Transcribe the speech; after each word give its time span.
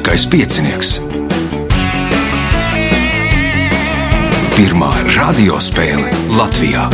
Lieliskais 0.00 0.24
piecinieks. 0.32 0.90
Pirmā 4.54 4.88
radiospēle 5.12 6.08
Latvijā. 6.38 6.86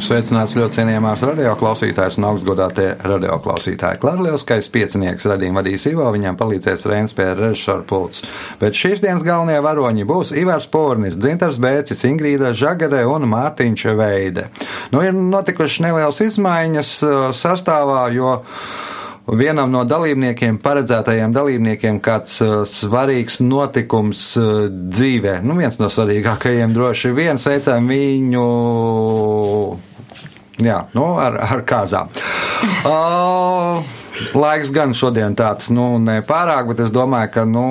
Sveicināts 0.00 0.56
ļoti 0.56 0.78
cienījamās 0.78 1.26
radioklausītājas 1.28 2.16
un 2.16 2.30
augstgadātie 2.30 2.88
radioklausītāji. 3.04 4.00
Klarlielskais 4.00 4.72
piecinieks 4.72 5.28
radījuma 5.28 5.60
vadīs 5.60 5.84
Ivo, 5.92 6.08
viņam 6.16 6.40
palīdzēs 6.40 6.88
Rēns 6.88 7.12
pie 7.12 7.28
režisora 7.36 7.84
pults. 7.84 8.24
Bet 8.62 8.72
šīs 8.72 9.04
dienas 9.04 9.26
galvenie 9.26 9.60
varoņi 9.60 10.08
būs 10.08 10.32
Ivars 10.32 10.72
Pornis, 10.72 11.20
Dzintars 11.20 11.60
Bēcis, 11.60 12.06
Ingrīda 12.08 12.56
Žagare 12.56 13.04
un 13.04 13.28
Mārtiņš 13.36 13.90
Veide. 14.00 14.48
Nu, 14.96 15.04
ir 15.04 15.12
notikušas 15.12 15.82
nelielas 15.84 16.24
izmaiņas 16.24 17.00
uh, 17.04 17.18
sastāvā, 17.36 18.06
jo 18.16 18.38
vienam 19.36 19.70
no 19.72 19.84
dalībniekiem, 19.88 20.58
paredzētajiem 20.62 21.34
dalībniekiem, 21.34 22.00
kāds 22.04 22.40
uh, 22.44 22.56
svarīgs 22.68 23.40
notikums 23.44 24.24
uh, 24.40 24.66
dzīvē. 24.70 25.40
Nu, 25.46 25.58
viens 25.60 25.78
no 25.80 25.90
svarīgākajiem 25.92 26.74
droši 26.76 27.14
vien 27.16 27.40
sveicam 27.40 27.90
viņu. 27.90 28.46
Jā, 30.60 30.82
nu, 30.96 31.06
ar, 31.20 31.40
ar 31.40 31.66
kāzām. 31.68 32.12
Uh, 32.80 33.80
laiks 34.36 34.68
gan 34.72 34.92
šodien 34.96 35.32
tāds, 35.36 35.70
nu, 35.72 35.94
nepārāk, 36.00 36.66
bet 36.68 36.82
es 36.84 36.90
domāju, 36.92 37.30
ka, 37.32 37.44
nu, 37.48 37.62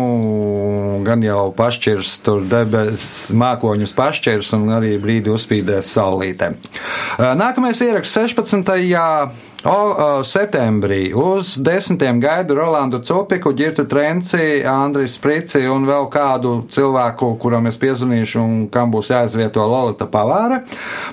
gan 1.05 1.21
jau 1.21 1.51
pašķirs 1.53 2.15
tur 2.25 2.41
debesis, 2.49 3.29
mākoņus 3.37 3.93
pašķirs 3.97 4.49
un 4.57 4.65
arī 4.79 4.95
brīdi 5.01 5.29
uzspīdēs 5.33 5.93
saulītē. 5.93 6.51
Uh, 6.55 7.35
nākamais 7.37 7.81
ieraksts 7.85 8.17
16. 8.17 9.45
O, 9.67 10.23
septembrī 10.23 11.09
uz 11.11 11.57
desmitiem 11.59 12.21
gaidu 12.23 12.55
Rolandu 12.55 13.01
Cupiku, 13.03 13.51
Girtu 13.51 13.83
Trenci, 13.83 14.63
Andris 14.63 15.17
Sprici 15.19 15.65
un 15.67 15.83
vēl 15.83 16.07
kādu 16.07 16.53
cilvēku, 16.71 17.33
kuram 17.41 17.67
es 17.67 17.79
piezvanīšu 17.81 18.39
un 18.39 18.53
kam 18.71 18.93
būs 18.93 19.11
jāizvieto 19.11 19.65
Lolita 19.67 20.07
Pavāra. 20.07 20.61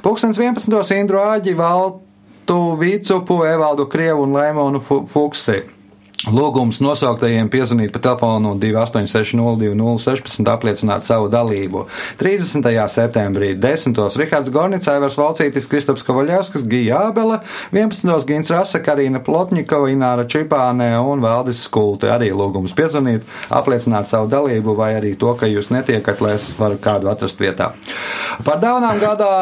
Pūkstens 0.04 0.38
11. 0.38 0.78
Indru 0.94 1.24
Āģi, 1.26 1.56
Valtu 1.58 2.60
Vīcupu, 2.78 3.42
Evaldu 3.50 3.88
Krievu 3.90 4.28
un 4.28 4.38
Laimonu 4.38 4.84
Fuksi. 4.86 5.75
Lūgums 6.26 6.80
nosauktajiem 6.82 7.46
piezvanīt 7.46 7.92
pa 7.94 8.00
telefonu 8.02 8.56
286-02-16 8.58 10.48
apliecināt 10.50 11.04
savu 11.06 11.28
dalību. 11.30 11.84
30. 12.18 12.66
septembrī 12.90 13.52
10. 13.62 13.94
Rihards 14.18 14.50
Gornits, 14.50 14.90
Aivars 14.90 15.14
Valcītis, 15.20 15.70
Kristaps 15.70 16.02
Kovaļevskis, 16.08 16.66
Gija 16.66 17.04
Ābele, 17.12 17.38
11. 17.70 18.26
Gins 18.26 18.50
Rasa, 18.50 18.82
Karina 18.82 19.22
Plotņikova, 19.22 19.92
Ināra 19.94 20.26
Čipānē 20.26 20.90
un 20.98 21.22
Valdis 21.22 21.62
Skulte. 21.68 22.10
Arī 22.10 22.32
lūgums 22.34 22.74
piezvanīt, 22.74 23.22
apliecināt 23.54 24.10
savu 24.10 24.26
dalību 24.32 24.74
vai 24.74 24.96
arī 24.98 25.14
to, 25.14 25.30
ka 25.38 25.46
jūs 25.46 25.70
netiekat, 25.70 26.26
lai 26.26 26.34
es 26.40 26.50
varu 26.58 26.82
kādu 26.82 27.06
atrast 27.14 27.38
vietā. 27.38 27.70
Par 28.42 28.58
dāvanām 28.58 28.98
gadā 28.98 29.34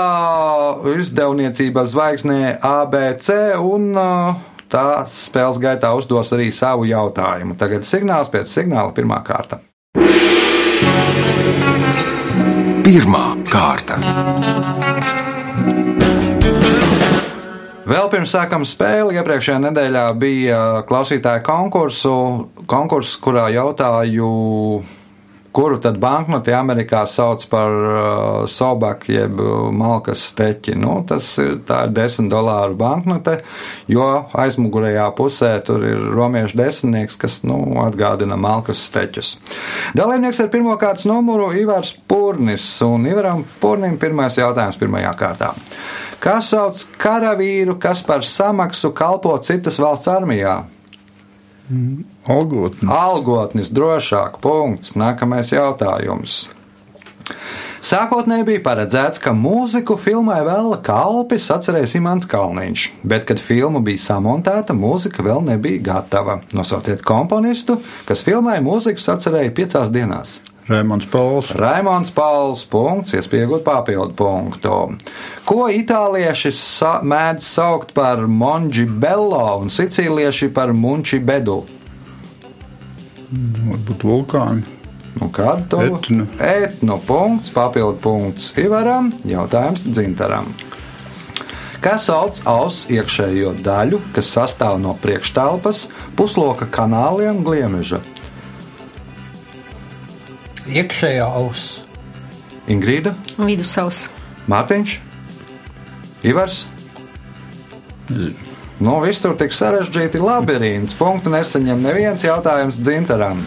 izdevniecības 1.01 1.95
zvaigznē 1.97 2.59
ABC 2.61 3.31
un 3.65 3.95
uh, 3.97 4.51
tā 4.75 5.05
spēles 5.09 5.61
gaitā 5.63 5.93
uzdos 5.95 6.33
arī 6.35 6.51
savu 6.55 6.89
jautājumu. 6.89 7.57
Tagad 7.61 7.87
signāls 7.87 8.33
pēc 8.33 8.51
signāla 8.51 8.95
pirmā 8.97 9.21
kārta. 9.27 9.61
Pirmā 12.85 13.27
kārta. 13.49 14.01
Vēl 17.85 18.07
pirms 18.09 18.33
sākam 18.33 18.65
spēli, 18.65 19.19
iepriekšējā 19.21 19.59
nedēļā 19.67 20.05
bija 20.17 20.61
klausītāja 20.89 21.43
konkursu, 21.45 22.15
konkurss, 22.69 23.19
kurā 23.21 23.51
jautāju 23.53 24.31
kuru 25.55 25.79
tad 25.83 26.01
banknoti 26.03 26.53
Amerikā 26.55 27.05
sauc 27.11 27.45
par 27.51 27.75
uh, 27.75 28.47
sobaku 28.51 29.13
jeb 29.15 29.39
malkas 29.75 30.25
steķi. 30.33 30.75
Nu, 30.81 30.97
tas 31.07 31.29
ir, 31.43 31.61
ir 31.63 31.93
10 31.95 32.31
dolāru 32.33 32.75
banknote, 32.79 33.37
jo 33.91 34.09
aizmugurējā 34.45 35.07
pusē 35.19 35.53
tur 35.67 35.85
ir 35.87 36.03
romiešu 36.15 36.59
desmitnieks, 36.59 37.19
kas 37.21 37.41
nu, 37.47 37.61
atgādina 37.85 38.39
malkas 38.41 38.83
steķus. 38.89 39.37
Dalībnieks 39.95 40.43
ar 40.43 40.51
pirmā 40.53 40.75
kārtas 40.81 41.07
numuru 41.11 41.53
Ivars 41.61 41.95
Purnis, 42.09 42.67
un 42.87 43.07
Ivaram 43.11 43.45
Purnim 43.63 43.99
pirmais 44.03 44.39
jautājums 44.41 44.81
pirmajā 44.81 45.15
kārtā. 45.21 45.53
Kas 46.25 46.51
sauc 46.55 46.79
karavīru, 46.99 47.77
kas 47.79 48.03
par 48.07 48.25
samaksu 48.27 48.95
kalpo 48.97 49.37
citas 49.45 49.79
valsts 49.83 50.11
armijā? 50.11 50.63
Algotnis. 52.31 52.91
Algotnis 52.91 53.73
drošāk. 53.75 54.41
Punkts. 54.45 54.95
Nākamais 54.97 55.53
jautājums. 55.53 56.45
Sākotnēji 57.85 58.47
bija 58.49 58.61
paredzēts, 58.65 59.21
ka 59.21 59.35
mūziku 59.37 59.99
filmai 60.01 60.39
vēl 60.47 60.71
kalpis 60.85 61.51
atcerēs 61.53 61.93
Imants 61.99 62.29
Kalniņš, 62.33 62.85
bet, 63.05 63.27
kad 63.29 63.41
filma 63.41 63.83
bija 63.85 64.01
samontēta, 64.07 64.73
mūzika 64.73 65.25
vēl 65.25 65.45
nebija 65.45 65.83
gatava. 65.91 66.39
Nosauciet 66.57 67.05
komponistu, 67.05 67.77
kas 68.09 68.25
filmai 68.25 68.57
mūzikas 68.65 69.11
atcerēja 69.19 69.53
piecās 69.61 69.93
dienās. 69.93 70.39
Raimons 70.65 71.05
Pauls. 71.13 71.53
Raimons 71.61 72.09
Pauls. 72.17 72.65
Punkts, 72.73 73.13
iespiegot 73.19 73.67
papildu 73.67 74.17
punktu. 74.17 74.79
Ko 75.45 75.69
itālieši 75.69 76.57
sa 76.57 76.97
mēdz 77.05 77.45
saukt 77.45 77.93
par 77.93 78.25
monģi 78.25 78.89
bello 78.89 79.45
un 79.61 79.69
sicīlieši 79.69 80.49
par 80.57 80.73
munči 80.73 81.21
bedu? 81.21 81.61
Varbūt 83.33 84.05
vulkāni. 84.05 84.65
Nu, 85.15 85.29
kādu 85.31 85.69
to 85.71 85.83
Etnu. 85.87 86.27
etnu 86.43 86.99
punkts, 87.07 87.53
papildu 87.55 88.01
punkts 88.03 88.51
Ivaram, 88.59 89.13
jautājums 89.25 89.85
Dzintaram. 89.87 90.49
Kas 91.85 92.09
sauc 92.09 92.41
auss 92.49 92.89
iekšējo 92.91 93.53
daļu, 93.63 94.01
kas 94.17 94.33
sastāv 94.33 94.79
no 94.81 94.97
priekštelpas, 95.03 95.85
pusloka 96.17 96.67
kanāliem, 96.67 97.43
gliemeža? 97.47 98.01
Iekšējā 100.65 101.27
auss. 101.29 101.83
Ingrīda, 102.73 103.13
Vidusceļš. 103.37 104.07
Mārtiņš, 104.49 104.97
Ivars. 106.25 106.65
Nu, 108.83 108.97
viss 109.05 109.23
tur 109.23 109.37
tik 109.39 109.53
sarežģīti 109.55 110.19
labirints. 110.19 110.97
Punktu 110.99 111.31
nesaņem 111.31 111.85
neviens 111.85 112.25
jautājums 112.25 112.81
dzintaram. 112.81 113.39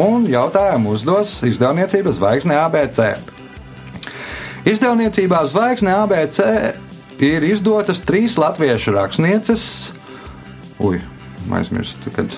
Un 0.00 0.26
jautājumu 0.26 0.96
uzdos 0.96 1.36
izdevniecības 1.46 2.18
zvaigzne 2.18 2.56
ABC. 2.58 3.12
Izdevniecībā 4.66 5.44
zvaigzne 5.46 5.94
ABC 5.94 6.40
ir 7.22 7.46
izdotas 7.46 8.02
trīs 8.02 8.34
latviešu 8.40 8.96
rakstnieces. 8.96 9.68
Ui, 10.82 10.98
aizmirstu, 11.54 12.10
kad 12.16 12.34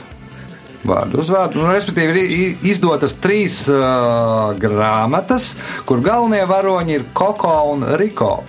vārdu 0.86 1.20
uzvārdu. 1.22 1.60
Nu, 1.60 1.70
respektīvi, 1.72 2.22
ir 2.36 2.66
izdotas 2.70 3.16
trīs 3.22 3.62
uh, 3.72 4.52
grāmatas, 4.60 5.54
kur 5.88 6.02
galvenie 6.04 6.44
varoņi 6.48 6.98
ir 6.98 7.06
Koko 7.16 7.54
un 7.72 7.86
Riko. 8.00 8.40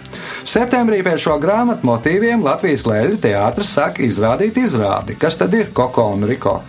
Septembrī 0.48 1.02
pēc 1.06 1.28
šo 1.28 1.38
grāmatu 1.44 1.88
motīviem 1.88 2.44
Latvijas 2.46 2.86
Lēļu 2.88 3.22
teātris 3.24 3.74
saka 3.78 4.04
izrādīt 4.06 4.60
izrādi. 4.62 5.18
Kas 5.20 5.40
tad 5.40 5.56
ir 5.58 5.72
Koko 5.76 6.10
un 6.16 6.28
Riko? 6.28 6.60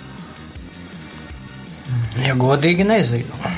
Ja 2.19 2.35
godīgi 2.39 2.87
nezinu. 2.87 3.57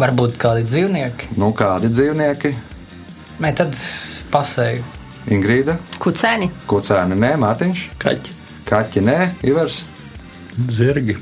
Varbūt 0.00 0.38
kādi 0.40 0.64
dzīvnieki. 0.64 1.34
Nu, 1.38 1.52
kādi 1.56 1.90
dzīvnieki? 1.92 2.54
Nē, 3.40 3.52
tad 3.56 3.76
pasēju. 4.32 4.82
Ingrīda, 5.30 5.76
Kucēni. 6.00 6.48
Kucēni, 6.70 7.18
nē, 7.20 7.34
Mārtiņš, 7.42 7.84
Kaķi. 8.00 8.36
Kaķi, 8.70 9.02
nē, 9.04 9.18
Ivars. 9.50 9.82
Zirgi. 10.68 11.16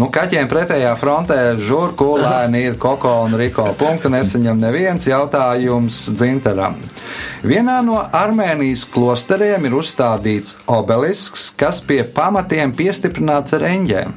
Nu, 0.00 0.06
kaķiem 0.08 0.46
pretējā 0.48 0.94
frontē 0.96 1.36
žurkulēni 1.60 2.62
ir 2.64 2.78
Koko 2.80 3.10
un 3.26 3.36
Riko. 3.36 3.66
Punktu 3.76 4.08
nesaņem 4.12 4.56
neviens 4.62 5.04
jautājums 5.04 6.06
dzintaram. 6.16 6.78
Vienā 7.44 7.82
no 7.84 7.98
Armēnijas 8.00 8.86
klosteriem 8.88 9.68
ir 9.68 9.76
uzstādīts 9.76 10.56
obelisks, 10.64 11.50
kas 11.60 11.82
pie 11.84 12.00
pamatiem 12.08 12.72
piestiprināts 12.72 13.52
ar 13.58 13.66
eņģēm. 13.68 14.16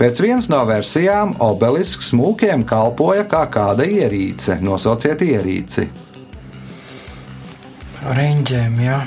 Pēc 0.00 0.24
vienas 0.24 0.48
no 0.52 0.62
versijām 0.68 1.36
obelisks 1.44 2.14
mūkiem 2.16 2.64
kalpoja 2.68 3.28
kā 3.28 3.44
kāda 3.52 3.84
ierīce. 3.84 4.58
Nosauciet 4.64 5.24
ierīci. 5.28 5.88
Reņģiem, 8.16 8.84
jā. 8.86 9.00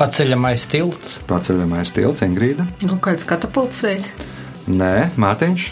Paceļamais 0.00 0.64
tilts. 0.72 1.18
Paceļamais 1.28 1.90
tilts, 1.92 2.22
Ingrīda. 2.24 2.64
Kaut 2.86 3.02
kāds 3.04 3.26
katapults 3.28 3.82
veids. 3.84 4.08
Nē, 4.70 5.10
Mārtiņš. 5.20 5.66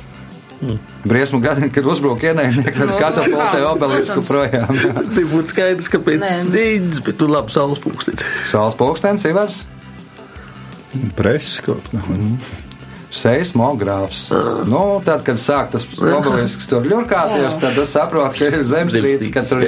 Briesmu 1.07 1.39
gadi, 1.41 1.69
kad 1.71 1.87
uzbruk 1.87 2.25
ienaidnieki, 2.27 2.73
tad 2.75 2.91
Nu, 2.91 2.97
katapultē 2.99 3.61
obelisku 3.71 4.25
projām. 4.27 4.73
Tur 5.15 5.29
būtu 5.31 5.53
skaidrs, 5.53 5.89
ka 5.93 6.01
pēc 6.03 6.25
stīdzes, 6.43 7.01
bet 7.07 7.19
tu 7.21 7.29
labi 7.31 7.55
saules 7.55 7.81
pūkstīt. 7.85 8.25
Saules 8.51 8.75
pulkstenis, 8.79 9.25
Ivars, 9.31 9.63
Preses 11.15 11.61
kaut 11.63 11.85
kā. 11.93 12.01
seismogrāfs. 13.15 14.27
Nu, 14.69 14.99
tad, 15.05 15.23
kad 15.27 15.39
sāk 15.41 15.71
tas 15.73 15.85
obelisks 16.01 16.67
tur 16.69 16.85
ļurkāties, 16.89 17.59
tad 17.63 17.79
es 17.79 17.93
saprotu, 17.95 18.41
ka 18.41 18.49
ir 18.59 18.65
zemstrīce, 18.69 19.31
ka 19.33 19.45
tur 19.47 19.63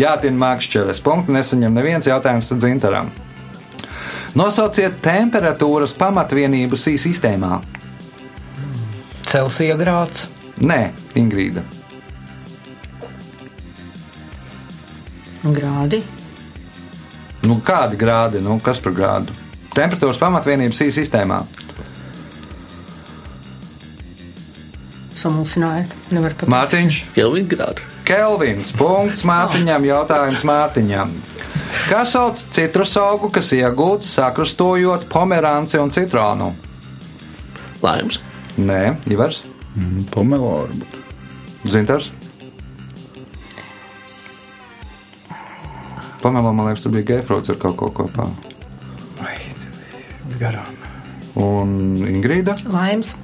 jātin 0.00 0.38
mākšķeres. 0.40 1.02
Punktu 1.04 1.34
nesaņem 1.36 1.76
neviens 1.76 2.08
jautājums 2.08 2.50
dzintaram. 2.56 3.10
Nosauciet 4.38 5.00
temperatūras 5.02 5.96
pamatvienību 5.98 6.78
sī 6.78 6.94
sistēmā. 7.02 7.58
Celsija 9.26 9.74
grāds. 9.78 10.28
Nē, 10.62 10.90
Ingrīda. 11.18 11.64
Grādi. 15.42 16.02
Nu, 17.42 17.56
kādi 17.64 17.96
grādi? 17.98 18.42
Nu, 18.44 18.58
kas 18.62 18.82
par 18.84 18.94
grādu? 18.94 19.34
Temperatūras 19.74 20.20
pamatvienība 20.20 20.76
sī 20.76 20.90
sistēmā. 20.94 21.40
Samulsinājāt. 25.20 25.94
Nevar 26.14 26.36
pat. 26.38 26.50
Mārtiņš, 26.52 27.00
Kelvin 27.16 27.48
grādu. 27.50 27.84
Kelvins, 28.08 28.70
punkts 28.76 29.24
Mārtiņam, 29.28 29.84
jautājums 29.90 30.44
Mārtiņam. 30.48 31.12
Kā 31.88 32.02
sauc 32.06 32.36
citrus 32.52 32.96
augu, 33.00 33.30
kas 33.32 33.52
iegūts 33.56 34.10
sakrustojot 34.18 35.08
pomeranci 35.10 35.80
un 35.80 35.92
citronu? 35.94 36.52
Laims. 37.80 38.20
Nē, 38.60 38.96
Ivars, 39.08 39.44
Pomelo 40.10 40.50
varbūt. 40.64 40.96
Zintars. 41.70 42.10
Pamelo, 46.20 46.52
man 46.52 46.68
liekas, 46.68 46.84
tur 46.84 46.92
bija 46.92 47.06
geifrots 47.14 47.52
ar 47.52 47.56
kaut 47.60 47.78
ko 47.80 47.88
kopā. 48.02 48.26
Vai, 49.20 49.36
garām. 50.40 50.76
Un 51.40 51.70
Ingrīda? 52.04 52.58
Laims. 52.74 53.14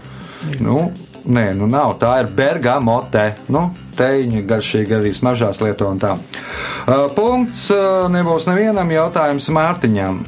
Nu, 0.62 0.93
nē, 1.26 1.50
nu 1.59 1.69
nav. 1.69 1.99
Tā 2.00 2.14
ir 2.23 2.31
bergamote. 2.38 3.26
Nu, 3.52 3.67
Teņi 3.97 4.45
garšīgi 4.49 4.97
arī 4.99 5.13
smaržās 5.17 5.61
lieto 5.65 5.89
un 5.89 6.01
tā. 6.03 6.15
Uh, 6.17 7.07
punkts 7.17 7.69
uh, 7.75 8.07
nebūs 8.13 8.49
nevienam 8.51 8.91
jautājums 8.93 9.49
Mārtiņam. 9.57 10.25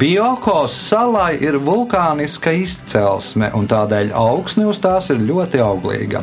Biokos 0.00 0.72
salai 0.88 1.34
ir 1.44 1.58
vulkāniska 1.60 2.54
izcelsme, 2.56 3.50
un 3.52 3.68
tādēļ 3.68 4.14
augsne 4.16 4.64
uz 4.70 4.80
tās 4.80 5.10
ir 5.12 5.20
ļoti 5.20 5.60
auglīga. 5.60 6.22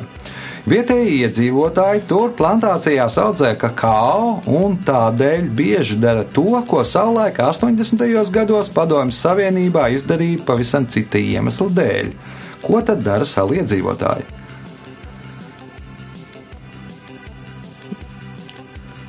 Vietējie 0.63 1.28
iedzīvotāji 1.28 2.06
tur 2.07 2.31
plantācijās 2.40 3.18
audzē 3.19 3.50
kakao 3.60 4.38
un 4.48 4.78
tādēļ 4.88 5.50
bieži 5.54 5.98
dara 6.00 6.24
to, 6.24 6.48
ko 6.66 6.86
savulaik 6.88 7.42
80. 7.44 8.31
gados 8.31 8.72
Padomjas 8.74 9.19
Savienībā 9.25 9.90
izdarīja 9.92 10.45
pavisam 10.48 10.88
cita 10.88 11.19
iemesla 11.19 11.68
dēļ. 11.81 12.13
Ko 12.63 12.80
tad 12.80 13.04
dara 13.04 13.28
salu 13.28 13.60
iedzīvotāji? 13.60 14.43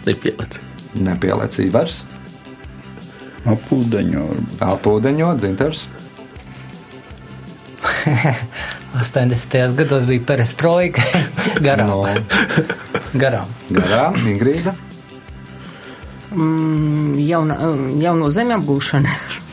Nepielēc. 0.04 0.58
Nepielēcīja 0.94 1.74
vairs, 1.74 2.04
Apūdeņo 3.44 4.24
apūdeņo 4.64 5.34
dzintars. 5.40 5.84
80. 8.94 9.74
gados 9.76 10.06
bija 10.08 10.22
perestroika. 10.26 11.02
garām. 11.66 11.90
No, 11.90 11.98
garām. 13.20 13.52
garām, 13.68 14.16
Ingrīda. 14.32 14.74
Mm, 16.34 17.18
jauna, 17.20 17.58
jauno 18.00 18.30
zemi 18.34 18.56
apgūšana. 18.56 19.18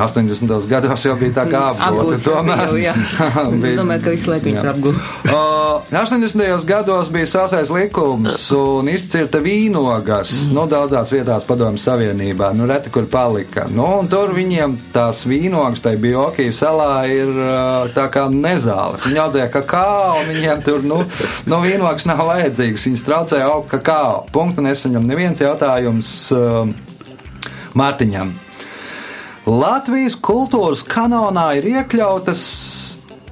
80. 0.00 0.68
gados 0.70 1.04
jau 1.04 1.14
bija 1.20 1.34
tā 1.42 1.44
kā 1.50 1.62
apgūta. 1.72 2.18
Jau 2.22 2.72
bija. 2.72 2.94
Es 3.72 3.78
domāju, 3.78 4.02
ka 4.04 4.12
visu 4.12 4.30
laiku 4.30 4.48
viņi 4.48 4.60
tur 4.60 4.70
apgūst. 4.72 5.10
Uh, 5.28 5.92
80. 5.92 6.64
gados 6.68 7.10
bija 7.12 7.28
sausais 7.30 7.70
likums 7.72 8.44
un 8.56 8.88
izcirta 8.92 9.40
vīnogas. 9.44 10.32
Nu, 10.52 10.66
daudzās 10.70 11.12
vietās 11.14 11.46
padomju 11.48 11.80
savienībā. 11.82 12.52
Nu, 12.56 12.66
reti 12.70 12.92
kur 12.92 13.06
palika. 13.10 13.66
Nu, 13.72 13.86
un 14.00 14.10
tur 14.12 14.34
viņiem 14.36 14.76
tās 14.94 15.24
vīnogas, 15.28 15.82
tai 15.84 15.96
bija 16.00 16.26
Okijas 16.26 16.62
salā, 16.62 16.92
ir 17.12 17.32
uh, 17.32 17.88
tā 17.96 18.08
kā 18.12 18.28
nezāles. 18.32 19.06
Viņi 19.08 19.24
audzēja 19.26 19.50
kakao, 19.52 20.20
un 20.20 20.30
viņiem 20.32 20.64
tur, 20.66 20.84
nu, 20.86 21.02
nu 21.50 21.60
vīnogas 21.64 22.08
nav 22.10 22.24
vajadzīgas. 22.30 22.88
Viņas 22.88 23.06
traucēja 23.08 23.50
augt 23.52 23.72
kakao. 23.74 24.22
Punktu 24.32 24.64
nesaņem 24.64 25.06
neviens 25.08 25.44
jautājums 25.44 26.14
uh, 26.36 26.64
Mārtiņam. 27.78 28.34
Latvijas 29.42 30.14
kultūras 30.22 30.84
kanālā 30.86 31.56
ir 31.58 31.64
iekļautas 31.72 32.42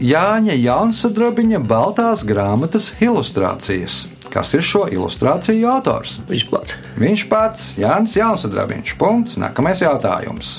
Jāņa 0.02 0.56
Jaunsadrabiņa 0.58 1.60
Baltās 1.62 2.24
grāmatas 2.26 2.88
ilustrācijas. 2.98 4.08
Kas 4.30 4.50
ir 4.58 4.64
šo 4.66 4.88
ilustrāciju 4.90 5.68
autors? 5.70 6.16
Viņš 6.26 6.46
plats. 6.50 6.74
Viņš 6.98 7.22
pats, 7.30 7.68
Jānis 7.78 8.16
Jaunsadrabiņš. 8.18 8.94
Punkts. 8.98 9.36
Nākamais 9.38 9.84
jautājums. 9.84 10.56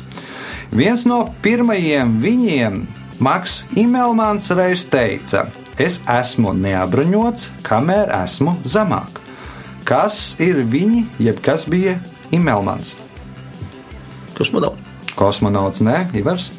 Viens 0.71 1.03
no 1.03 1.25
pirmajiem 1.44 2.13
viņiem, 2.24 2.77
Maks 3.19 3.65
Imelmans, 3.75 4.47
reiz 4.56 4.86
teica: 4.88 5.50
Es 5.75 6.00
esmu 6.07 6.54
neapbruņots, 6.56 7.50
kamēr 7.68 8.13
esmu 8.21 8.56
zemāk. 8.63 9.19
Kas 9.83 10.38
ir 10.39 10.63
viņi, 10.63 11.04
jeb 11.19 11.44
kas 11.44 11.68
bija 11.68 11.97
Imelmans? 12.31 12.95
Kosmonauts. 14.38 14.91
Kosmonauts, 15.16 15.84
nē, 15.86 16.08
Ivars. 16.18 16.50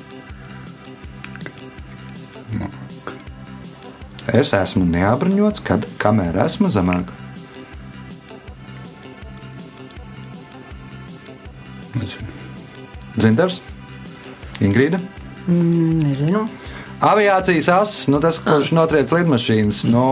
Es 4.33 4.53
esmu 4.55 4.87
neapbruņots, 4.87 5.61
kad 5.67 5.83
kamēr 6.01 6.39
esmu 6.45 6.71
zemāk. 6.73 7.11
Nezinu. 11.99 12.31
Dzintars, 13.19 13.59
Ingrīda. 14.63 15.03
Mm, 15.49 15.99
nezinu. 16.05 16.47
Aviācijas 17.03 17.67
asis, 17.69 18.03
nu 18.13 18.21
tas, 18.23 18.37
kurš 18.39 18.69
notriec 18.77 19.11
lidmašīnas, 19.11 19.81
nu, 19.91 20.03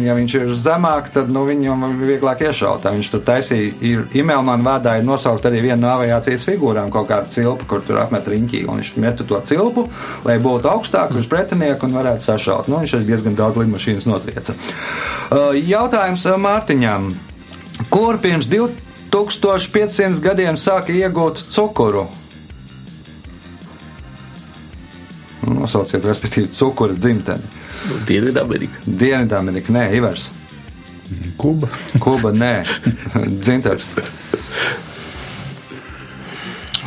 ja 0.00 0.14
viņš 0.16 0.34
ir 0.38 0.52
zemāk, 0.56 1.10
tad 1.12 1.28
nu, 1.28 1.42
viņam 1.44 1.82
ir 1.84 1.98
vieglāk 2.14 2.46
iešaut. 2.46 2.86
Viņš 2.94 3.10
tur 3.12 3.20
taisīja, 3.26 3.74
ir 3.84 4.06
Imelmana 4.16 4.64
vārdā 4.64 4.94
ir 4.96 5.04
nosaukt 5.04 5.44
arī 5.44 5.60
viena 5.66 5.82
no 5.82 5.90
aviācijas 5.98 6.46
figūrām, 6.48 6.88
kaut 6.94 7.10
kāda 7.10 7.28
cilpa, 7.28 7.66
kur 7.68 7.84
tur 7.84 8.00
apmet 8.00 8.24
riņķī, 8.32 8.62
un 8.64 8.80
viņš 8.80 8.92
metu 9.04 9.26
to 9.28 9.36
cilpu, 9.44 9.84
lai 10.24 10.38
būtu 10.40 10.70
augstāk 10.72 11.12
uz 11.12 11.28
pretinieku 11.28 11.84
un 11.84 11.98
varētu 12.00 12.24
sašaut. 12.24 12.70
Nu, 12.72 12.80
viņš 12.80 12.94
arī 12.96 13.10
diezgan 13.10 13.36
daudz 13.36 13.60
lidmašīnas 13.60 14.08
notrieca. 14.08 14.56
Uh, 15.28 15.52
Jautājums 15.60 16.24
uh, 16.24 16.38
Mārtiņam. 16.40 17.10
Kur 17.92 18.16
pirms 18.24 18.48
2500 18.48 20.24
gadiem 20.24 20.56
sāka 20.56 20.96
iegūt 20.96 21.44
cukuru? 21.52 22.08
Nosauciet, 25.46 26.04
respektīvi, 26.04 26.50
cukura 26.52 26.96
dzimteni. 26.98 27.46
Dienvidamerika. 28.08 28.82
Dienvidamerika, 28.86 29.72
nē, 29.72 29.86
Ivars. 29.96 30.28
Kuba. 31.38 31.70
Kuba, 32.02 32.32
nē, 32.34 32.52
dzintars. 33.44 33.92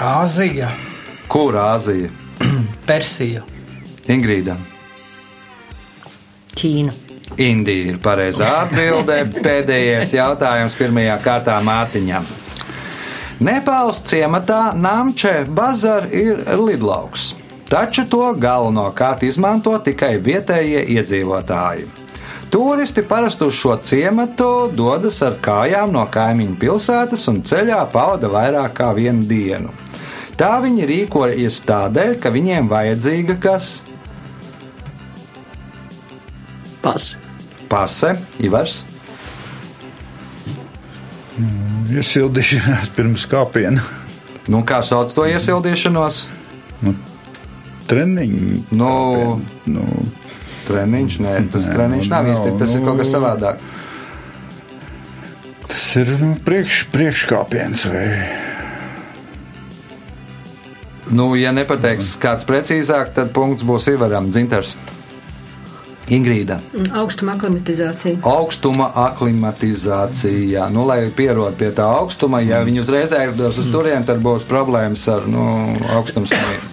Āzija, 0.02 0.72
Kur 1.32 1.56
Āzija? 1.56 2.10
Persija. 2.90 3.46
Ingrīda. 4.12 4.58
Ķīna. 6.58 6.92
Indija 7.40 7.94
ir 7.94 8.00
pareizā 8.04 8.50
atbildē. 8.66 9.22
Pēdējais 9.38 10.12
jautājums 10.18 10.76
pirmajā 10.76 11.16
kārtā 11.24 11.56
Mārtiņam. 11.64 12.28
Nepāls 13.42 14.02
ciematā 14.06 14.74
Namče 14.78 15.46
bazar 15.56 16.10
ir 16.12 16.44
lidlauks, 16.60 17.32
taču 17.72 18.04
to 18.12 18.34
galvenokārt 18.36 19.24
izmanto 19.24 19.78
tikai 19.80 20.18
vietējie 20.20 20.84
iedzīvotāji. 20.98 21.88
Turisti 22.52 23.04
parasti 23.08 23.48
uz 23.48 23.56
šo 23.56 23.78
ciematu 23.80 24.68
dodas 24.76 25.22
ar 25.24 25.38
kājām 25.40 25.94
no 25.96 26.04
kaimiņu 26.12 26.58
pilsētas 26.60 27.24
un 27.32 27.40
ceļā 27.48 27.80
pavada 27.94 28.28
vairāk 28.28 28.76
kā 28.76 28.90
vienu 28.98 29.24
dienu. 29.24 29.72
Tā 30.36 30.58
viņi 30.60 30.88
rīkojas 30.90 31.62
tādēļ, 31.70 32.18
ka 32.20 32.32
viņiem 32.34 32.68
vajadzīga 32.68 33.38
kas? 33.40 33.72
Pasi. 36.82 37.16
Pase, 37.72 38.16
Ivars. 38.44 38.82
Iesildīšanās 41.92 42.92
pirms 42.98 43.24
kāpiena. 43.32 43.86
Nu, 44.52 44.66
kā 44.68 44.82
sauc 44.84 45.14
to 45.16 45.24
iesildīšanos? 45.30 46.26
Treniņi. 47.88 48.64
Nu, 48.72 48.92
Nu, 49.66 49.86
treniņš, 50.68 51.18
nē, 51.26 51.36
tas 51.52 51.68
treniņš 51.72 52.10
nav 52.12 52.26
nav, 52.28 52.36
īsti, 52.36 52.54
tas 52.60 52.76
ir 52.76 52.86
kaut 52.86 52.98
kas 53.02 53.12
nu- 53.12 53.14
savādāk. 53.20 53.58
Tas 55.68 55.96
ir 55.96 56.08
nu, 56.20 56.36
priekš, 56.46 56.86
priekškāpiens 56.92 57.86
vai 57.90 58.08
Nu, 61.12 61.36
ja 61.36 61.52
nepateiks 61.52 62.14
kāds 62.22 62.46
precīzāk, 62.48 63.12
tad 63.12 63.34
punkts 63.36 63.66
būs 63.68 63.90
Ivaram 63.92 64.30
Dzintars. 64.32 64.78
Ingrīda. 66.12 66.58
Augstuma 66.98 67.36
aklimatizācija. 67.38 68.18
Augstuma 68.28 68.90
aklimatizācija. 68.96 70.70
Nu, 70.72 70.84
lai 70.88 71.06
pierod 71.16 71.56
pie 71.60 71.70
tā 71.76 71.86
augstuma, 72.00 72.42
ja 72.44 72.60
viņi 72.68 72.84
uzreiz 72.84 73.16
aizdos 73.16 73.60
uz 73.62 73.70
turieni, 73.72 74.08
tad 74.08 74.20
būs 74.24 74.48
problēmas 74.48 75.06
ar 75.12 75.28
nu, 75.32 75.46
augstumsmēju. 76.00 76.71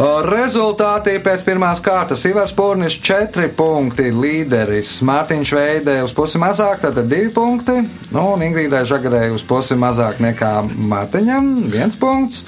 Rezultāti 0.00 1.18
pēc 1.20 1.42
pirmās 1.44 1.80
kārtas 1.84 2.22
Ivars 2.24 2.54
Pūrnis 2.56 2.94
4 3.04 3.50
punkti, 3.52 4.06
līderis 4.16 4.94
Mārtiņš 5.04 5.50
Veidē 5.52 5.96
uz 6.06 6.14
pusi 6.16 6.40
mazāk, 6.40 6.80
tātad 6.86 7.10
2 7.10 7.28
punkti, 7.36 7.74
nu, 8.14 8.22
un 8.32 8.44
Ingrīdai 8.46 8.80
Žagarē 8.88 9.26
uz 9.34 9.44
pusi 9.44 9.76
mazāk 9.76 10.22
nekā 10.24 10.54
Mārtiņam, 10.88 11.50
1 11.68 11.98
punkts, 12.00 12.46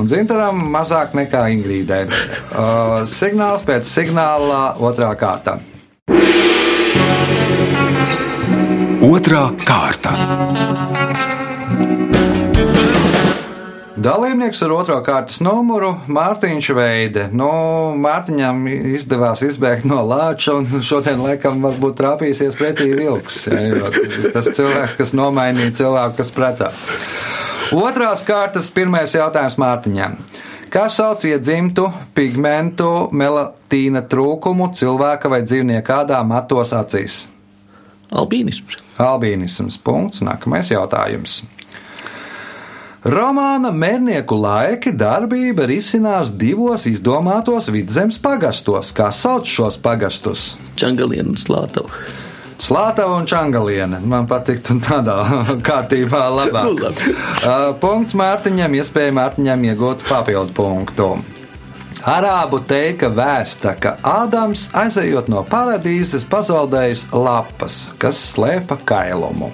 un 0.00 0.08
Zintaram 0.08 0.64
mazāk 0.72 1.12
nekā 1.18 1.44
Ingrīdai. 1.58 2.02
Uh, 2.08 3.04
signāls 3.04 3.66
pēc 3.68 3.84
signāla 3.84 4.62
otrā 4.80 5.12
kārta. 5.20 5.58
Otra 9.04 9.50
kārta. 9.60 10.16
Dalībnieks 14.04 14.58
ar 14.66 14.72
otro 14.74 14.96
kārtas 15.00 15.38
numuru 15.40 15.94
Mārtiņš 16.12 16.66
Veide. 16.76 17.22
Nu, 17.32 17.46
Mārtiņam 17.96 18.66
izdevās 18.68 19.40
izbēgt 19.46 19.86
no 19.88 20.02
lāča, 20.04 20.58
un 20.58 20.84
šodien 20.84 21.22
laikam 21.24 21.62
varbūt 21.64 21.96
trāpīsies 22.02 22.58
pretī 22.58 22.90
vilks. 22.98 23.46
Jo 23.48 23.88
tas 24.34 24.50
cilvēks, 24.58 24.98
kas 24.98 25.14
nomainīja 25.16 25.72
cilvēku, 25.80 26.18
kas 26.20 26.34
precās. 26.36 26.82
Otrās 27.72 28.26
kārtas 28.28 28.68
pirmais 28.76 29.16
jautājums 29.16 29.56
Mārtiņam. 29.62 30.18
Kā 30.68 30.84
sauc 30.92 31.24
iedzimtu 31.24 31.86
pigmentu 32.12 33.08
melatīna 33.08 34.04
trūkumu 34.04 34.68
cilvēka 34.76 35.32
vai 35.32 35.40
dzīvnieka 35.48 36.02
ādā 36.02 36.20
matos 36.28 36.76
acīs? 36.76 37.22
Albīnisms. 38.12 38.84
Albīnisms. 39.00 39.80
Punkts. 39.80 40.20
Nākamais 40.28 40.68
jautājums. 40.76 41.40
Romāna 43.04 43.68
Mērnieku 43.68 44.38
laiki 44.40 44.94
darbība 44.96 45.66
risinās 45.68 46.30
divos 46.40 46.86
izdomātos 46.88 47.66
vidzemes 47.68 48.16
pagastos. 48.16 48.94
Kā 48.96 49.10
sauc 49.12 49.44
šos 49.44 49.76
pagastus? 49.76 50.54
Čangalienu 50.80 51.34
un 51.34 51.36
Slātavu. 51.36 51.90
Slātava 52.64 53.18
un 53.18 53.28
Čangaliene. 53.28 53.98
Man 54.00 54.24
patiktu 54.30 54.78
tādā 54.80 55.18
kārtībā 55.68 56.22
labāk. 56.32 56.70
Nu, 56.70 56.78
labi. 56.80 57.12
Uh, 57.12 57.66
Punkts 57.82 58.16
Mārtiņam, 58.16 58.78
iespēja 58.80 59.12
Mārtiņam 59.20 59.68
iegūt 59.68 60.06
papildu 60.08 60.56
punktu. 60.56 61.10
Arābu 62.08 62.62
teika 62.64 63.12
vēsta, 63.12 63.76
ka 63.80 63.98
Ādams 64.00 64.70
aizejot 64.80 65.28
no 65.28 65.44
paradīzes 65.44 66.24
pazaudējis 66.32 67.10
lapas, 67.12 67.82
kas 68.00 68.30
slēpa 68.32 68.80
kailumu. 68.88 69.52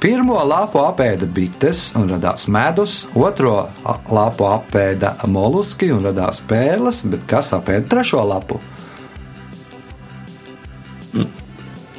Pirmo 0.00 0.38
lapu 0.48 0.80
apēda 0.80 1.26
bites 1.28 1.90
un 1.98 2.06
radās 2.08 2.46
medus, 2.48 3.02
otro 3.12 3.66
lapu 4.08 4.46
apēda 4.48 5.10
moluski 5.28 5.90
un 5.92 6.00
radās 6.08 6.40
pērles, 6.48 7.02
bet 7.12 7.26
kas 7.28 7.50
apēda 7.52 7.84
trešo 7.92 8.22
lapu? 8.24 8.56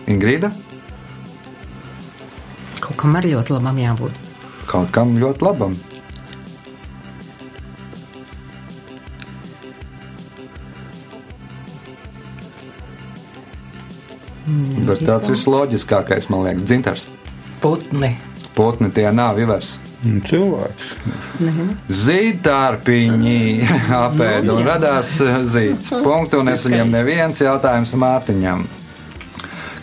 Ingrīda? 0.09 0.49
Kaut 2.81 2.97
kam 2.97 3.21
arī 3.21 3.35
ļoti 3.35 3.53
labam 3.59 3.77
jābūt. 3.85 4.17
Kaut 4.73 4.89
kam 4.97 5.13
ļoti 5.21 5.45
labam. 5.51 5.77
Bet 14.89 15.05
tāds 15.05 15.29
visloģiskākais, 15.37 16.33
man 16.33 16.47
liekas, 16.49 16.65
dzintars. 16.65 17.09
Putni. 17.61 18.15
Putni 18.55 18.89
tie 18.91 19.07
nav 19.13 19.39
ivers. 19.39 19.77
nu, 20.01 20.21
cilvēks. 20.25 20.93
Zīdārpiņi 21.93 23.41
apēda 24.05 24.55
un 24.55 24.65
radās 24.65 25.15
eh, 25.21 25.41
zīds. 25.45 25.91
Punktu 26.05 26.41
un 26.41 26.49
es 26.55 26.65
viņam 26.65 26.89
neviens 26.89 27.41
jautājums 27.43 27.93
Mārtiņam. 27.93 28.65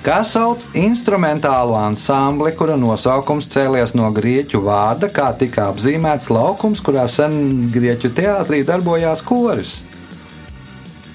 Kā 0.02 0.20
sauc 0.24 0.62
instrumentālo 0.78 1.74
ansambli, 1.78 2.52
kura 2.56 2.76
nosaukums 2.78 3.48
cēlies 3.50 3.92
no 3.98 4.08
grieķu 4.14 4.62
vārda, 4.64 5.10
kā 5.12 5.32
tika 5.38 5.68
apzīmēts 5.72 6.30
laukums, 6.32 6.82
kurā 6.82 7.04
sen 7.10 7.66
grieķu 7.74 8.10
teātrī 8.16 8.62
darbojās 8.66 9.22
koris? 9.26 9.80